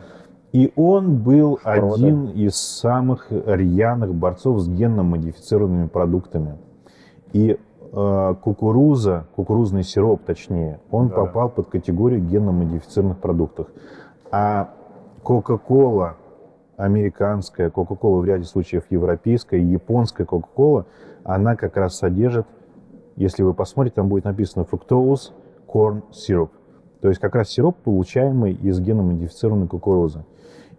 [0.51, 1.95] И он был Спрода.
[1.95, 6.57] один из самых рьяных борцов с генно-модифицированными продуктами.
[7.31, 7.57] И
[7.91, 11.15] э, кукуруза, кукурузный сироп точнее, он да.
[11.15, 13.67] попал под категорию генно-модифицированных продуктов.
[14.31, 14.69] А
[15.23, 16.17] Кока-кола,
[16.77, 20.85] американская Кока-кола, в ряде случаев европейская, японская Кока-кола,
[21.23, 22.45] она как раз содержит,
[23.15, 25.33] если вы посмотрите, там будет написано фруктоуз
[25.67, 26.49] corn syrup.
[27.01, 30.23] То есть как раз сироп, получаемый из геномодифицированной кукурузы.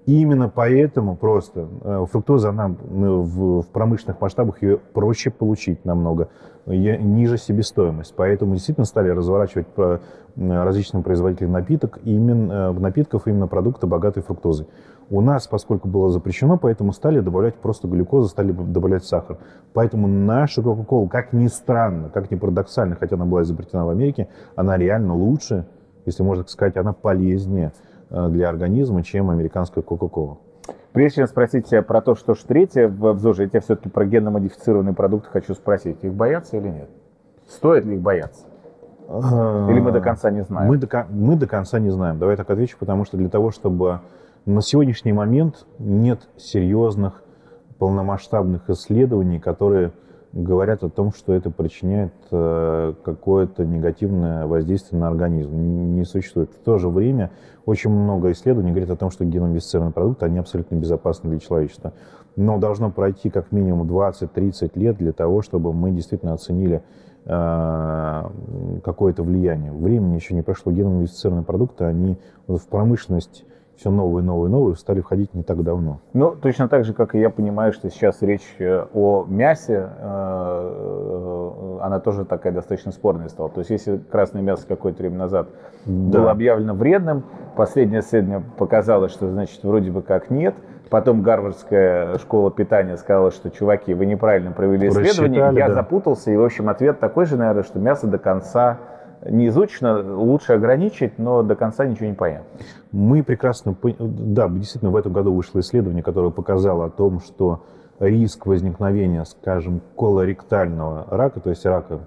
[0.06, 6.28] И именно поэтому просто э, фруктоза, она в, в промышленных масштабах ее проще получить намного,
[6.66, 8.14] ниже себестоимость.
[8.16, 9.66] Поэтому действительно стали разворачивать
[10.36, 14.66] различным производителям напиток, именно, э, напитков именно продукты, богатые фруктозой.
[15.10, 19.38] У нас, поскольку было запрещено, поэтому стали добавлять просто глюкозу, стали добавлять сахар.
[19.72, 24.28] Поэтому наша Кока-Кола, как ни странно, как ни парадоксально, хотя она была изобретена в Америке,
[24.56, 25.66] она реально лучше,
[26.06, 27.72] если можно сказать, она полезнее
[28.10, 30.38] э, для организма, чем американская Кока-Кола.
[30.92, 34.06] Прежде чем спросить тебя про то, что ж третье в обзоре, я тебя все-таки про
[34.06, 36.02] генно-модифицированные продукты хочу спросить.
[36.02, 36.88] Их боятся или нет?
[37.48, 38.46] Стоит ли их бояться?
[39.08, 40.68] Или мы до конца не знаем?
[40.68, 42.18] Мы до, мы до конца не знаем.
[42.18, 44.00] Давай так отвечу, потому что для того, чтобы
[44.46, 47.22] на сегодняшний момент нет серьезных
[47.78, 49.92] полномасштабных исследований, которые
[50.32, 55.54] говорят о том, что это причиняет э, какое-то негативное воздействие на организм.
[55.94, 56.50] Не существует.
[56.52, 57.30] В то же время
[57.64, 61.94] очень много исследований говорят о том, что геномодифицированные продукты, они абсолютно безопасны для человечества.
[62.36, 66.82] Но должно пройти как минимум 20-30 лет для того, чтобы мы действительно оценили
[67.24, 68.22] э,
[68.84, 69.72] какое-то влияние.
[69.72, 70.72] Времени еще не прошло.
[70.72, 76.00] Геномодифицированные продукты, они в промышленность все новые, новые, новые стали входить не так давно.
[76.12, 80.00] Ну, точно так же, как и я понимаю, что сейчас речь э, о мясе, э,
[80.00, 83.50] э, она тоже такая достаточно спорная стала.
[83.50, 85.48] То есть, если красное мясо какое-то время назад
[85.86, 86.18] да.
[86.18, 87.24] было объявлено вредным,
[87.56, 90.54] последнее исследование показало, что, значит, вроде бы как нет,
[90.90, 95.50] Потом Гарвардская школа питания сказала, что, чуваки, вы неправильно провели исследование.
[95.54, 95.74] Я да.
[95.74, 98.78] запутался, и, в общем, ответ такой же, наверное, что мясо до конца
[99.28, 102.46] не изучено, лучше ограничить, но до конца ничего не понятно.
[102.92, 103.76] Мы прекрасно...
[103.98, 107.64] Да, действительно, в этом году вышло исследование, которое показало о том, что
[108.00, 112.00] риск возникновения, скажем, колоректального рака, то есть рака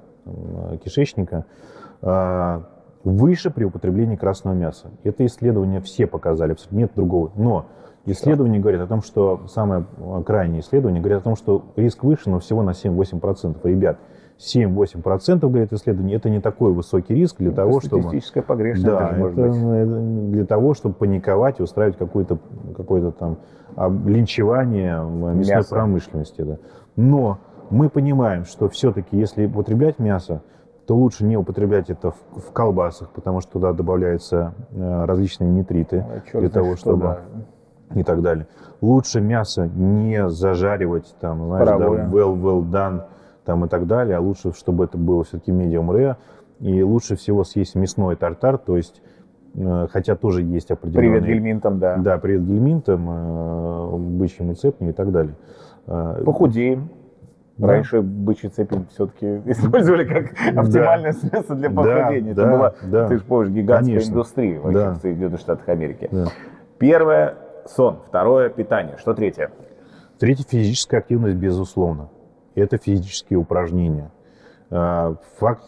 [0.84, 1.46] кишечника,
[2.02, 2.64] а,
[3.04, 4.92] выше при употреблении красного мяса.
[5.04, 7.32] Это исследование все показали, нет другого.
[7.36, 7.66] Но
[8.06, 9.86] исследования говорят о том, что самое
[10.26, 13.60] крайнее исследование говорит о том, что риск выше, но всего на 7-8%.
[13.64, 13.98] Ребят,
[14.40, 18.04] 7-8% говорит исследование, это не такой высокий риск для это того, чтобы...
[18.04, 20.32] Статистическая погрешность да, даже, это быть.
[20.32, 22.38] для того, чтобы паниковать и устраивать какое-то
[22.76, 23.40] какое там
[24.06, 25.70] линчевание мясной мясо.
[25.70, 26.42] промышленности.
[26.42, 26.58] Да.
[26.96, 30.42] Но мы понимаем, что все-таки, если употреблять мясо,
[30.86, 36.06] то лучше не употреблять это в, в колбасах, потому что туда добавляются э, различные нитриты
[36.34, 37.02] а, для того, чтобы...
[37.02, 37.20] Да.
[37.96, 38.48] И так далее.
[38.82, 43.04] Лучше мясо не зажаривать, там, знаешь, да, well, well done,
[43.48, 46.18] там и так далее, а лучше, чтобы это было все-таки medium rare,
[46.60, 49.02] и лучше всего съесть мясной тартар, то есть
[49.56, 51.22] э, хотя тоже есть определенные...
[51.22, 51.96] Привет гельминтам, да.
[51.96, 55.36] Да, привет гельминтам, э, бычьим цепням и так далее.
[55.88, 56.90] Э, Похудеем.
[57.56, 57.68] Да.
[57.68, 61.18] Раньше бычий цепень все-таки использовали как оптимальное да.
[61.18, 62.34] средство для похудения.
[62.34, 63.08] Да, Это да, была, да.
[63.08, 64.12] ты же помнишь, гигантская Конечно.
[64.12, 64.92] индустрия вообще да.
[64.92, 66.10] в Соединенных Штатах Америки.
[66.12, 66.26] Да.
[66.80, 68.00] Первое– сон.
[68.10, 68.98] Второе– питание.
[68.98, 69.52] Что третье?
[70.20, 72.10] Третье– физическая активность, безусловно
[72.60, 74.12] это физические упражнения.
[74.70, 75.64] А, факт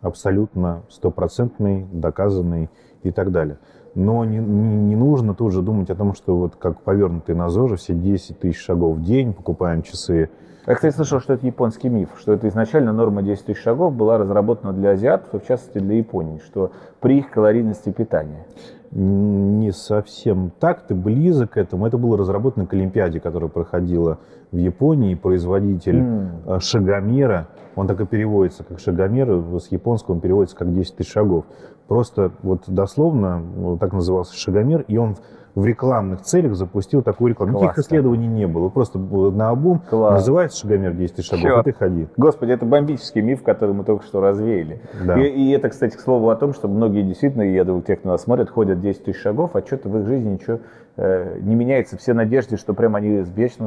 [0.00, 2.70] абсолютно стопроцентный, доказанный
[3.02, 3.58] и так далее.
[3.94, 7.48] Но не, не, не нужно тут же думать о том, что вот как повернутые на
[7.48, 10.30] ЗОЖе, все 10 тысяч шагов в день, покупаем часы.
[10.66, 14.16] Я, кстати, слышал, что это японский миф, что это изначально норма 10 тысяч шагов была
[14.16, 18.46] разработана для азиатов, в частности для Японии, что при их калорийности питания
[18.94, 21.86] не совсем так, ты близок к этому.
[21.86, 24.18] Это было разработано к Олимпиаде, которая проходила
[24.52, 25.16] в Японии.
[25.16, 26.60] Производитель mm.
[26.60, 31.44] шагомера, он так и переводится как шагомер, с японского он переводится как 10 тысяч шагов.
[31.88, 35.16] Просто вот дословно так назывался шагомер, и он
[35.54, 37.52] в рекламных целях запустил такую рекламу.
[37.52, 37.66] Классно.
[37.66, 38.68] Никаких исследований не было.
[38.68, 40.14] Просто на обум Класс.
[40.14, 41.66] называется шагомер 10 тысяч шагов, Черт.
[41.66, 42.08] и ты ходи.
[42.16, 44.80] Господи, это бомбический миф, который мы только что развеяли.
[45.04, 45.20] Да.
[45.20, 48.08] И, и это, кстати, к слову о том, что многие действительно, я думаю, те, кто
[48.08, 50.58] нас смотрит, ходят 10 тысяч шагов, а что-то в их жизни ничего э,
[50.96, 51.96] не меняется.
[51.96, 53.58] Все надежды, что прям они вес,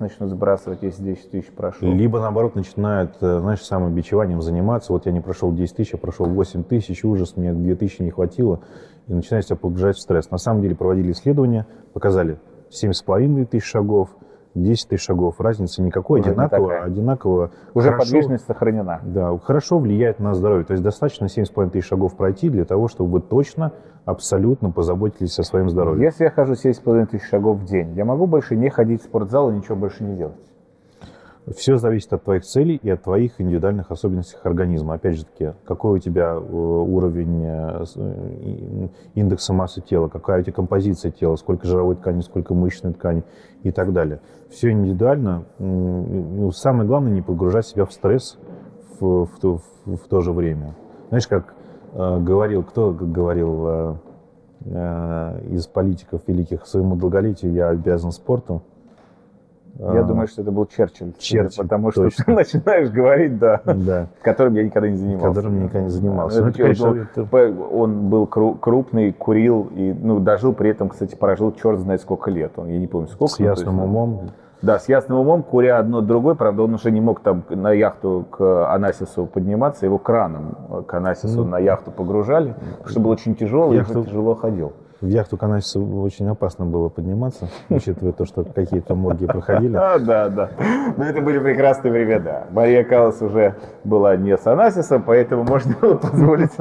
[0.00, 1.88] начнут сбрасывать, если 10 тысяч прошел.
[1.88, 4.92] Либо, наоборот, начинают, э, знаешь, самобичеванием заниматься.
[4.92, 8.10] Вот я не прошел 10 тысяч, я прошел 8 тысяч, ужас, мне 2 тысячи не
[8.10, 8.60] хватило
[9.06, 10.30] и начинает себя погружать в стресс.
[10.30, 12.38] На самом деле проводили исследования, показали
[12.70, 14.10] 7,5 тысяч шагов,
[14.54, 15.40] 10 тысяч шагов.
[15.40, 17.50] Разница никакой, Уже одинаково, одинаково.
[17.74, 19.00] Уже хорошо- подвижность сохранена.
[19.04, 20.64] Да, хорошо влияет на здоровье.
[20.64, 23.72] То есть достаточно 7,5 тысяч шагов пройти для того, чтобы вы точно,
[24.04, 26.04] абсолютно позаботились о своем здоровье.
[26.04, 29.50] Если я хожу 7,5 тысяч шагов в день, я могу больше не ходить в спортзал
[29.50, 30.36] и ничего больше не делать?
[31.56, 34.94] Все зависит от твоих целей и от твоих индивидуальных особенностей организма.
[34.94, 40.42] Опять же таки, какой у тебя э, уровень э, э, индекса массы тела, какая у
[40.42, 43.24] тебя композиция тела, сколько жировой ткани, сколько мышечной ткани
[43.64, 44.20] и так далее.
[44.50, 45.44] Все индивидуально.
[45.58, 48.38] Ну, Самое главное не погружать себя в стресс
[49.00, 50.76] в, в в- в то же время.
[51.08, 51.54] Знаешь, как
[51.92, 53.94] э, говорил, кто говорил э,
[54.66, 58.62] э, из политиков великих, своему долголетию я обязан спорту.
[59.78, 61.12] Я А, думаю, что это был Черчилль.
[61.18, 62.24] Черчилль, Потому что точно.
[62.26, 64.06] ты начинаешь говорить, да, Да.
[64.22, 65.28] которым я никогда не занимался.
[65.28, 66.38] Которым я никогда не занимался.
[66.38, 70.20] Ну, Ну, это это, чё, конечно, он, был- он был кру- крупный, курил и ну,
[70.20, 72.52] дожил при этом, кстати, прожил черт знает сколько лет.
[72.56, 73.32] Он, я не помню, сколько.
[73.34, 74.20] С ну, то есть, ясным умом.
[74.60, 78.26] Да, с ясным умом, куря одно другое, правда, он уже не мог там на яхту
[78.30, 81.48] к Анасису подниматься, его краном к Анасису Ну.
[81.50, 84.72] на яхту погружали, потому что был очень тяжелый, Яхту- и тяжело ходил.
[85.02, 89.76] В яхту Канасису очень опасно было подниматься, учитывая то, что какие-то морги проходили.
[89.76, 90.50] А, да, да.
[90.96, 92.44] Но это были прекрасные времена.
[92.52, 96.52] Мария Каллас уже была не с Анасисом, поэтому можно было позволить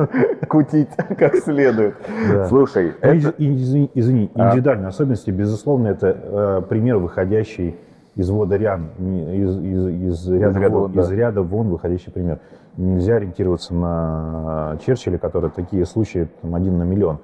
[0.49, 1.93] кутить как следует.
[2.31, 2.47] Да.
[2.47, 4.49] Слушай, Ну, это- Извини, извини, А.
[4.49, 7.75] индивидуальные особенности, безусловно, это э, пример, выходящий
[8.15, 11.01] из вода рян, из, из- из ряда, ряда вон, вон, да.
[11.01, 12.39] из ряда вон выходящий пример.
[12.75, 17.19] Нельзя ориентироваться на Черчилля, который такие случаи там, один на миллион.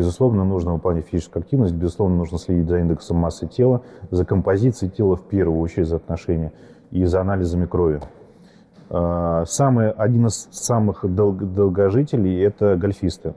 [0.00, 5.16] Безусловно, нужно выполнять физическую активность, безусловно, нужно следить за индексом массы тела, за композицией тела
[5.16, 6.52] в первую очередь, за отношения
[6.92, 8.00] и за анализами крови.
[8.88, 13.34] Э, Самый, один из самых дол- долгожителей– это гольфисты.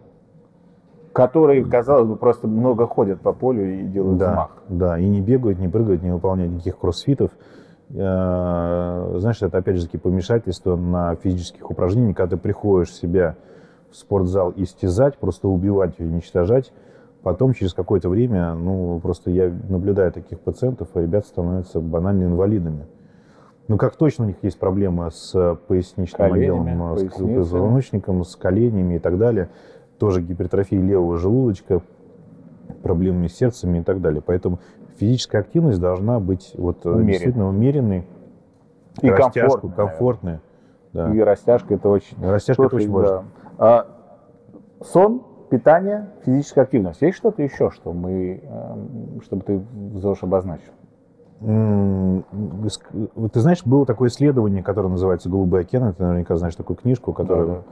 [1.11, 4.51] которые, казалось бы, просто много ходят по полю и делают Да, взмах.
[4.69, 7.31] да, и не бегают, не прыгают, не выполняют никаких кроссфитов.
[7.89, 13.35] Э, Знаешь, это опять же таки помешательство на физических упражнениях, когда ты приходишь себя
[13.93, 16.73] в спортзал истязать, просто убивать и уничтожать.
[17.21, 22.86] Потом, через какое-то время, ну, просто я наблюдаю таких пациентов, и ребята становятся банально инвалидами.
[23.69, 27.36] Ну, как точно у них есть проблема с поясничным Коленями, отделом, с поясницей.
[27.36, 29.49] позвоночником, с коленями и так далее.
[29.99, 31.82] Тоже гипертрофия левого желудочка,
[32.82, 34.21] проблемами с сердцем и так далее.
[34.25, 34.60] Поэтому
[34.97, 37.12] физическая активность должна быть вот э, Умеренной.
[37.12, 38.08] действительно умеренной,
[39.01, 40.41] И растяжку, комфортная, комфортная.
[40.91, 41.13] Да.
[41.13, 42.17] И растяжка это очень...
[42.21, 43.10] Растяжка это очень важно.
[43.10, 43.23] да.
[43.57, 43.87] А,
[44.81, 47.01] сон, питание, физическая активность.
[47.01, 49.61] Есть что-то еще, что мы, эм, чтобы ты
[49.95, 50.73] ЗОЖ обозначил?
[51.43, 55.93] Ты знаешь, было такое исследование, которое называется «Голубой океан».
[55.93, 57.65] Ты наверняка знаешь такую книжку, которую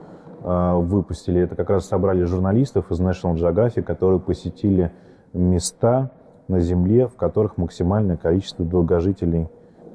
[0.43, 1.41] э, выпустили.
[1.41, 4.91] Это как раз собрали журналистов из National Geographic, которые посетили
[5.33, 6.11] места
[6.49, 9.47] на Земле, в которых максимальное количество долгожителей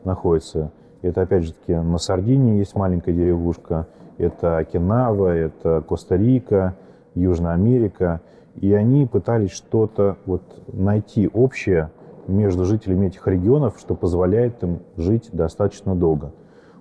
[0.05, 0.72] находится.
[1.03, 3.87] Это, опять же таки, на Сардинии есть маленькая деревушка,
[4.19, 6.75] это Окинава, это Коста-Рика,
[7.15, 8.21] Южная Америка.
[8.57, 11.91] И они пытались что-то вот найти общее
[12.27, 16.33] между жителями этих регионов, что позволяет им жить достаточно долго.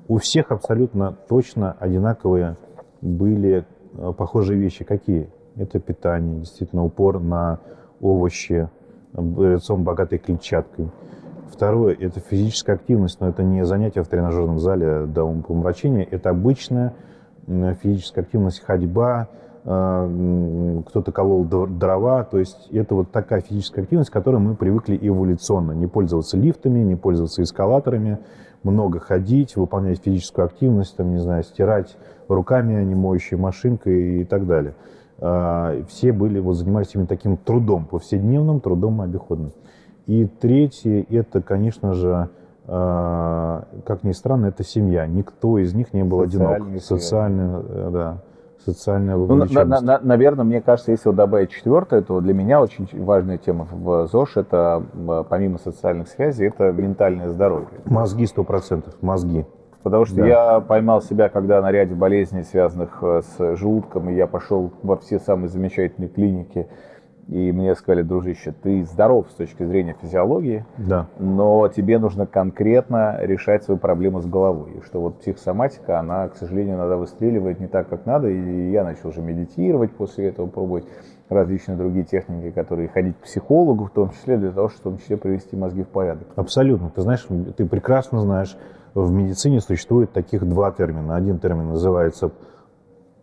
[0.08, 2.58] У всех абсолютно точно одинаковые
[3.02, 4.84] были э, похожие вещи.
[4.84, 5.30] Какие?
[5.56, 7.60] Это питание, действительно упор на
[8.00, 8.70] овощи,
[9.14, 10.90] э, рацион богатый клетчаткой.
[11.52, 16.94] Второе– это физическая активность, но это не занятие в тренажерном зале до умопомрачения, это обычная
[17.48, 19.28] физическая активность, ходьба,
[19.64, 24.56] э, кто-то колол др- дрова, то есть это вот такая физическая активность, к которой мы
[24.56, 25.74] привыкли эволюционно.
[25.74, 28.20] Не пользоваться лифтами, не пользоваться эскалаторами,
[28.64, 31.96] много ходить, выполнять физическую активность, там, не знаю, стирать
[32.28, 34.74] руками, а не моющей машинкой и так далее.
[35.20, 39.52] А, Все были, вот, занимались именно таким трудом, повседневным трудом обиходным.
[40.08, 42.30] И третье, это, конечно же,
[42.68, 45.06] как ни странно, это семья.
[45.08, 46.60] Никто из них не был одинок.
[46.82, 48.18] Социальная, э, да,
[48.66, 52.62] социальная Ну, на- на- на- наверное, мне кажется, если вот добавить четвертое, то для меня
[52.62, 57.68] очень важная тема в ЗОЖ это м, помимо социальных связей, это ментальное здоровье.
[57.86, 59.46] Мозги сто процентов, мозги.
[59.84, 60.26] Потому что Да.
[60.26, 64.98] я поймал себя, когда на ряде болезней, связанных э, с желудком, и я пошел во
[64.98, 66.68] все самые замечательные клиники,
[67.28, 71.08] и мне сказали, дружище, ты здоров с точки зрения физиологии, Да.
[71.18, 74.74] но тебе нужно конкретно решать свою проблему с головой.
[74.78, 78.84] И что вот психосоматика, она, к сожалению, иногда выстреливает не так, как надо, и я
[78.84, 80.86] начал уже медитировать после этого, пробовать
[81.28, 84.98] различные другие техники, которые ходить к психологу, в том числе для того, чтобы в том
[85.00, 86.28] числе привести мозги в порядок.
[86.36, 86.92] Абсолютно.
[86.92, 87.26] Ты знаешь,
[87.58, 88.56] ты прекрасно знаешь,
[88.94, 91.16] в медицине существует таких два термина.
[91.16, 92.30] Один термин называется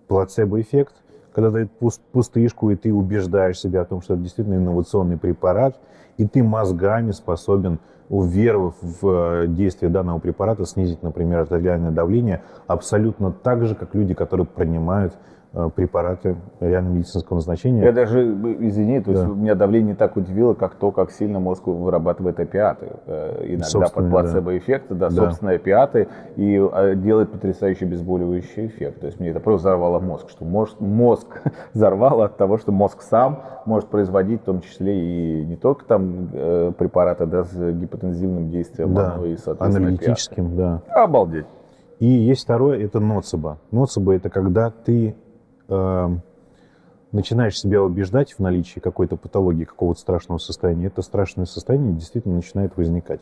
[0.08, 0.94] плацебо-эффект,
[1.34, 1.70] когда дают
[2.12, 5.78] пустышку, и ты убеждаешь себя о том, что это действительно инновационный препарат,
[6.18, 7.78] и ты мозгами способен,
[8.08, 14.12] уверовав в э, действие данного препарата, снизить, например, артериальное давление абсолютно так же, как люди,
[14.12, 15.14] которые принимают
[15.52, 17.84] препараты реально медицинского назначения.
[17.84, 19.30] Я даже, извини, то есть да.
[19.30, 22.88] меня давление так удивило, как то, как сильно мозг вырабатывает опиаты.
[23.06, 29.00] Э, иногда под плацебо-эффект, да, да, собственные опиаты, и э, делает потрясающий обезболивающий эффект.
[29.00, 31.42] То есть мне это просто взорвало мозг, что мозг, мозг
[31.74, 36.28] взорвало от того, что мозг сам может производить в том числе и не только там
[36.78, 40.82] препараты да, с гипотензивным действием, да, но и, соответственно, аналитическим, опиаты.
[40.88, 41.02] да.
[41.02, 41.46] Обалдеть.
[42.02, 43.58] И есть второе, это ноцебо.
[43.70, 45.12] Ноцебо– это когда ты э,
[47.12, 52.76] начинаешь себя убеждать в наличии какой-то патологии, какого-то страшного состояния, это страшное состояние действительно начинает
[52.76, 53.20] возникать.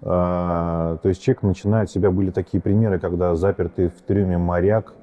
[0.00, 4.94] Э, то есть человек начинает себя, были такие примеры, когда запертый в трюме моряк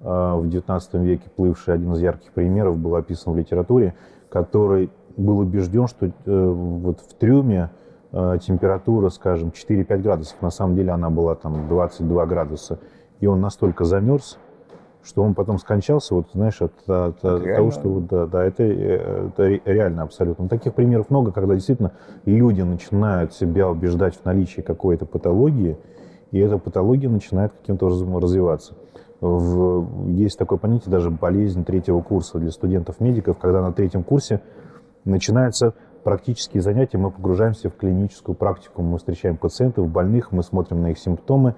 [0.00, 3.94] э, в 19 веке, плывший, один из ярких примеров, был описан в литературе,
[4.30, 7.70] который был убежден, что э, вот в трюме
[8.12, 12.78] э, температура, скажем, 4-5 градусов, на самом деле она была там 22 градуса,
[13.20, 14.38] и он настолько замерз,
[15.04, 18.62] что он потом скончался, вот знаешь, от, от, от того, что вот, да, да, это,
[18.62, 20.48] это реально абсолютно.
[20.48, 21.92] Таких примеров много, когда действительно
[22.24, 25.76] люди начинают себя убеждать в наличии какой-то патологии,
[26.30, 28.74] и эта патология начинает каким-то образом развиваться.
[29.20, 34.40] В, есть такое понятие даже болезнь третьего курса для студентов-медиков, когда на третьем курсе
[35.04, 40.90] начинаются практические занятия, мы погружаемся в клиническую практику, мы встречаем пациентов, больных, мы смотрим на
[40.90, 41.54] их симптомы,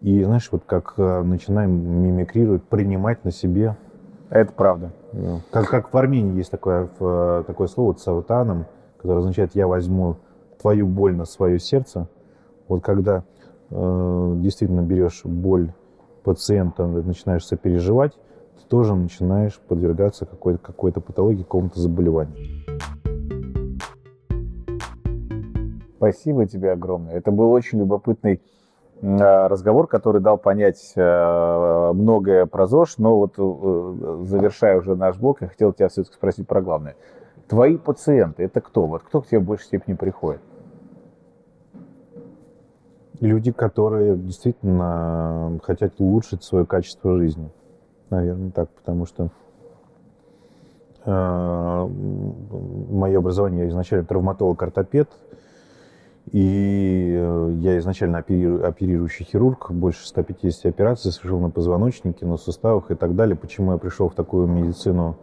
[0.00, 3.76] и, знаешь, вот как э, начинаем мимикрировать, принимать на себе.
[4.28, 4.92] Это правда.
[5.50, 8.66] Как, как в Армении есть такое, э, такое слово «цавтаном»,
[8.98, 10.16] которое означает «я возьму
[10.60, 12.08] твою боль на свое сердце».
[12.68, 13.24] Вот когда
[13.70, 15.72] э, действительно берешь боль
[16.24, 22.36] пациента, начинаешь сопереживать, ты тоже начинаешь подвергаться какой-то какой патологии, какому-то заболеванию.
[25.96, 27.14] Спасибо тебе огромное.
[27.14, 28.65] Это был очень любопытный Э,
[29.02, 35.42] разговор, который дал понять э, многое про ЗОЖ, но вот э, завершая уже наш блок,
[35.42, 36.96] я хотел тебя все-таки спросить про главное.
[37.46, 38.86] Твои пациенты, это кто?
[38.86, 40.40] Вот кто к тебе в большей степени приходит?
[43.20, 47.50] Люди, которые действительно хотят улучшить свое качество жизни.
[48.10, 49.28] Наверное, так, потому что
[51.04, 51.88] э,
[52.90, 55.08] мое образование, я изначально травматолог-ортопед,
[56.32, 62.90] и э, я изначально опериру, оперирующий хирург, больше 150 операций совершил на позвоночнике, на суставах
[62.90, 63.36] и так далее.
[63.36, 65.16] Почему я пришел в такую медицину,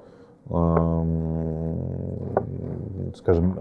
[0.49, 1.77] эм,
[3.17, 3.59] скажем,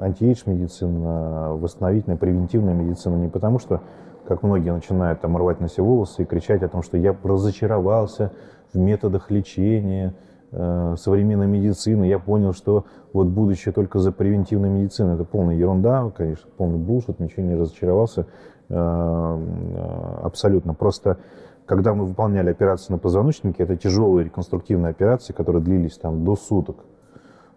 [0.00, 3.82] антиэйдж медицина, восстановительная, превентивная медицина, не потому что,
[4.26, 8.32] как многие начинают там рвать на себе волосы и кричать о том, что я разочаровался
[8.72, 15.14] в методах лечения, Э, современной медицины, я понял, что вот будущее только за превентивной медициной.
[15.14, 18.26] Это полная ерунда, конечно, полный булшит, ничего не разочаровался
[18.68, 20.74] э, э, абсолютно.
[20.74, 21.18] Просто
[21.66, 26.78] когда мы выполняли операции на позвоночнике, это тяжелые реконструктивные операции, которые длились там до суток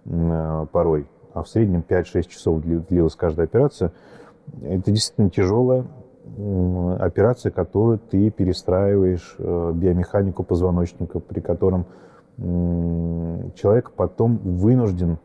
[0.04, 3.94] порой, а в среднем 5-6 часов длилась каждая операция.
[4.62, 5.86] Это действительно тяжелая
[7.00, 11.86] операция, которую ты перестраиваешь биомеханику позвоночника, при котором
[12.38, 15.20] человек потом вынужден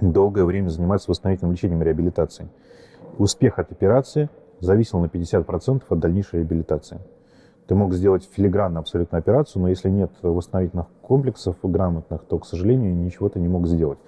[0.00, 2.48] долгое время заниматься восстановительным лечением и реабилитацией.
[3.18, 4.28] Успех от операции
[4.60, 7.00] зависел на 50% от дальнейшей реабилитации.
[7.66, 12.94] Ты мог сделать филигранно абсолютно операцию, но если нет восстановительных комплексов грамотных, то, к сожалению,
[12.94, 13.98] ничего ты не мог сделать.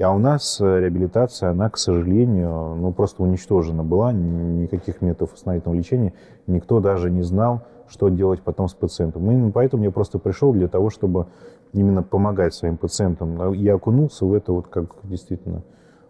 [0.00, 4.12] А у нас э, реабилитация, она, к сожалению, ну, просто уничтожена была.
[4.12, 6.12] Никаких методов восстановительного лечения.
[6.48, 9.30] Никто даже не знал, что делать потом с пациентом.
[9.30, 11.26] Именно поэтому я просто пришел для того, чтобы
[11.74, 13.52] именно помогать своим пациентам.
[13.52, 15.62] Я окунулся в это вот как действительно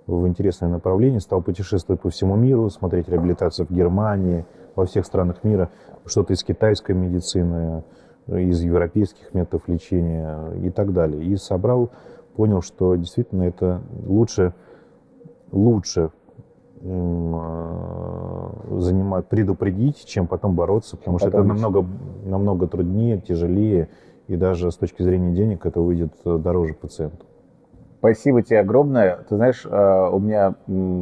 [0.07, 4.45] в интересное направление, стал путешествовать по всему миру, смотреть реабилитацию в Германии,
[4.77, 5.71] во всех странах мира,
[6.05, 7.83] что-то из китайской медицины,
[8.27, 11.25] из европейских методов лечения и так далее.
[11.25, 11.91] И собрал,
[12.37, 14.53] понял, что действительно это лучше,
[15.53, 16.11] лучше
[18.71, 21.87] занимать, предупредить, чем потом бороться, потому что это намного,
[22.27, 23.89] намного труднее, тяжелее,
[24.29, 27.27] и даже с точки зрения денег это выйдет э, дороже пациенту.
[27.99, 29.21] Спасибо тебе огромное.
[29.31, 30.55] Ты знаешь, э, у меня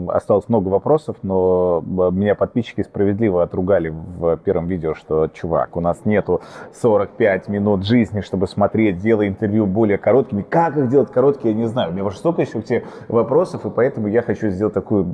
[0.09, 5.81] осталось много вопросов, но э, меня подписчики справедливо отругали в первом видео, что, чувак, у
[5.81, 6.43] нас нету
[6.81, 10.43] 45 минут жизни, чтобы смотреть, делай интервью более короткими.
[10.43, 11.91] Как их делать короткие, я не знаю.
[11.91, 15.05] У меня столько еще к тебе вопросов, и поэтому я хочу сделать такой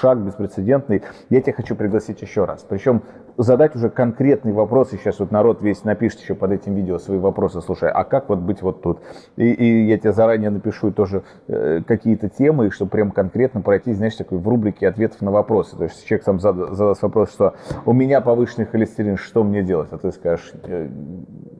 [0.00, 1.02] шаг беспрецедентный.
[1.30, 2.66] Я тебя хочу пригласить еще раз.
[2.68, 3.02] Причем
[3.36, 4.92] задать уже конкретный вопрос.
[4.92, 7.60] И сейчас вот народ весь напишет еще под этим видео свои вопросы.
[7.60, 9.00] Слушай, а как вот быть вот тут?
[9.36, 14.14] И, и я тебе заранее напишу тоже э, какие-то темы, чтобы прям конкретно пройти, знаешь,
[14.16, 15.76] такой в рубрике ответов на вопросы.
[15.76, 17.54] То есть человек сам зад, задаст вопрос, что
[17.84, 19.88] у меня повышенный холестерин, что мне делать?
[19.92, 20.88] А ты скажешь, э,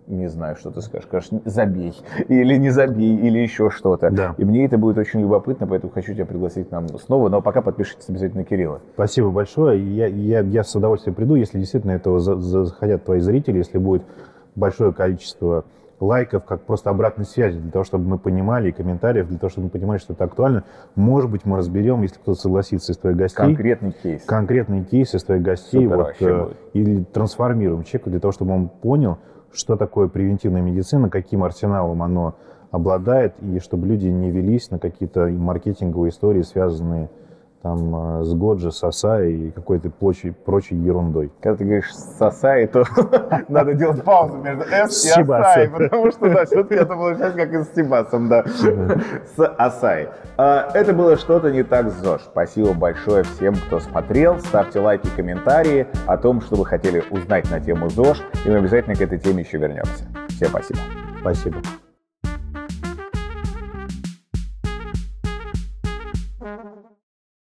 [0.06, 1.94] не знаю, что ты скажешь, скажешь, забей,
[2.28, 4.10] или не забей, или еще что-то.
[4.10, 4.34] Да.
[4.36, 7.28] И мне это будет очень любопытно, поэтому хочу тебя пригласить к нам снова.
[7.28, 8.80] Но пока подпишитесь обязательно Кирилла.
[8.94, 9.82] Спасибо большое.
[9.94, 13.78] Я, я, я с удовольствием приду, если действительно этого за- за- захотят твои зрители, если
[13.78, 14.02] будет
[14.54, 15.64] большое количество
[16.00, 19.66] лайков, как просто обратной связи, для того, чтобы мы понимали, и комментариев, для того, чтобы
[19.66, 20.64] мы понимали, что это актуально.
[20.96, 23.36] Может быть, мы разберем, если кто-то согласится из твоих гостей.
[23.36, 24.22] Конкретный кейс.
[24.24, 26.56] конкретные кейсы из твоих гостей Супер вот, э, будет.
[26.74, 29.18] или трансформируем человека для того, чтобы он понял,
[29.54, 32.34] что такое превентивная медицина, каким арсеналом оно
[32.70, 37.08] обладает, и чтобы люди не велись на какие-то маркетинговые истории, связанные
[37.64, 41.32] там э, с Годжи, Соса и какой-то прочей, прочей ерундой.
[41.40, 42.84] Когда ты говоришь «сосай», то
[43.48, 45.22] надо делать паузу между «с» и.
[45.22, 50.10] «асай», потому что, да, что-то это получается как и с стебасом, да, с «асай».
[50.36, 52.20] А, Это было «Что-то не так с ЗОЖ».
[52.24, 54.38] Спасибо большое всем, кто смотрел.
[54.40, 58.94] Ставьте лайки, комментарии о том, что вы хотели узнать на тему ЗОЖ, и мы обязательно
[58.94, 60.04] к этой теме еще вернемся.
[60.28, 60.80] Всем спасибо.
[61.22, 61.56] Спасибо.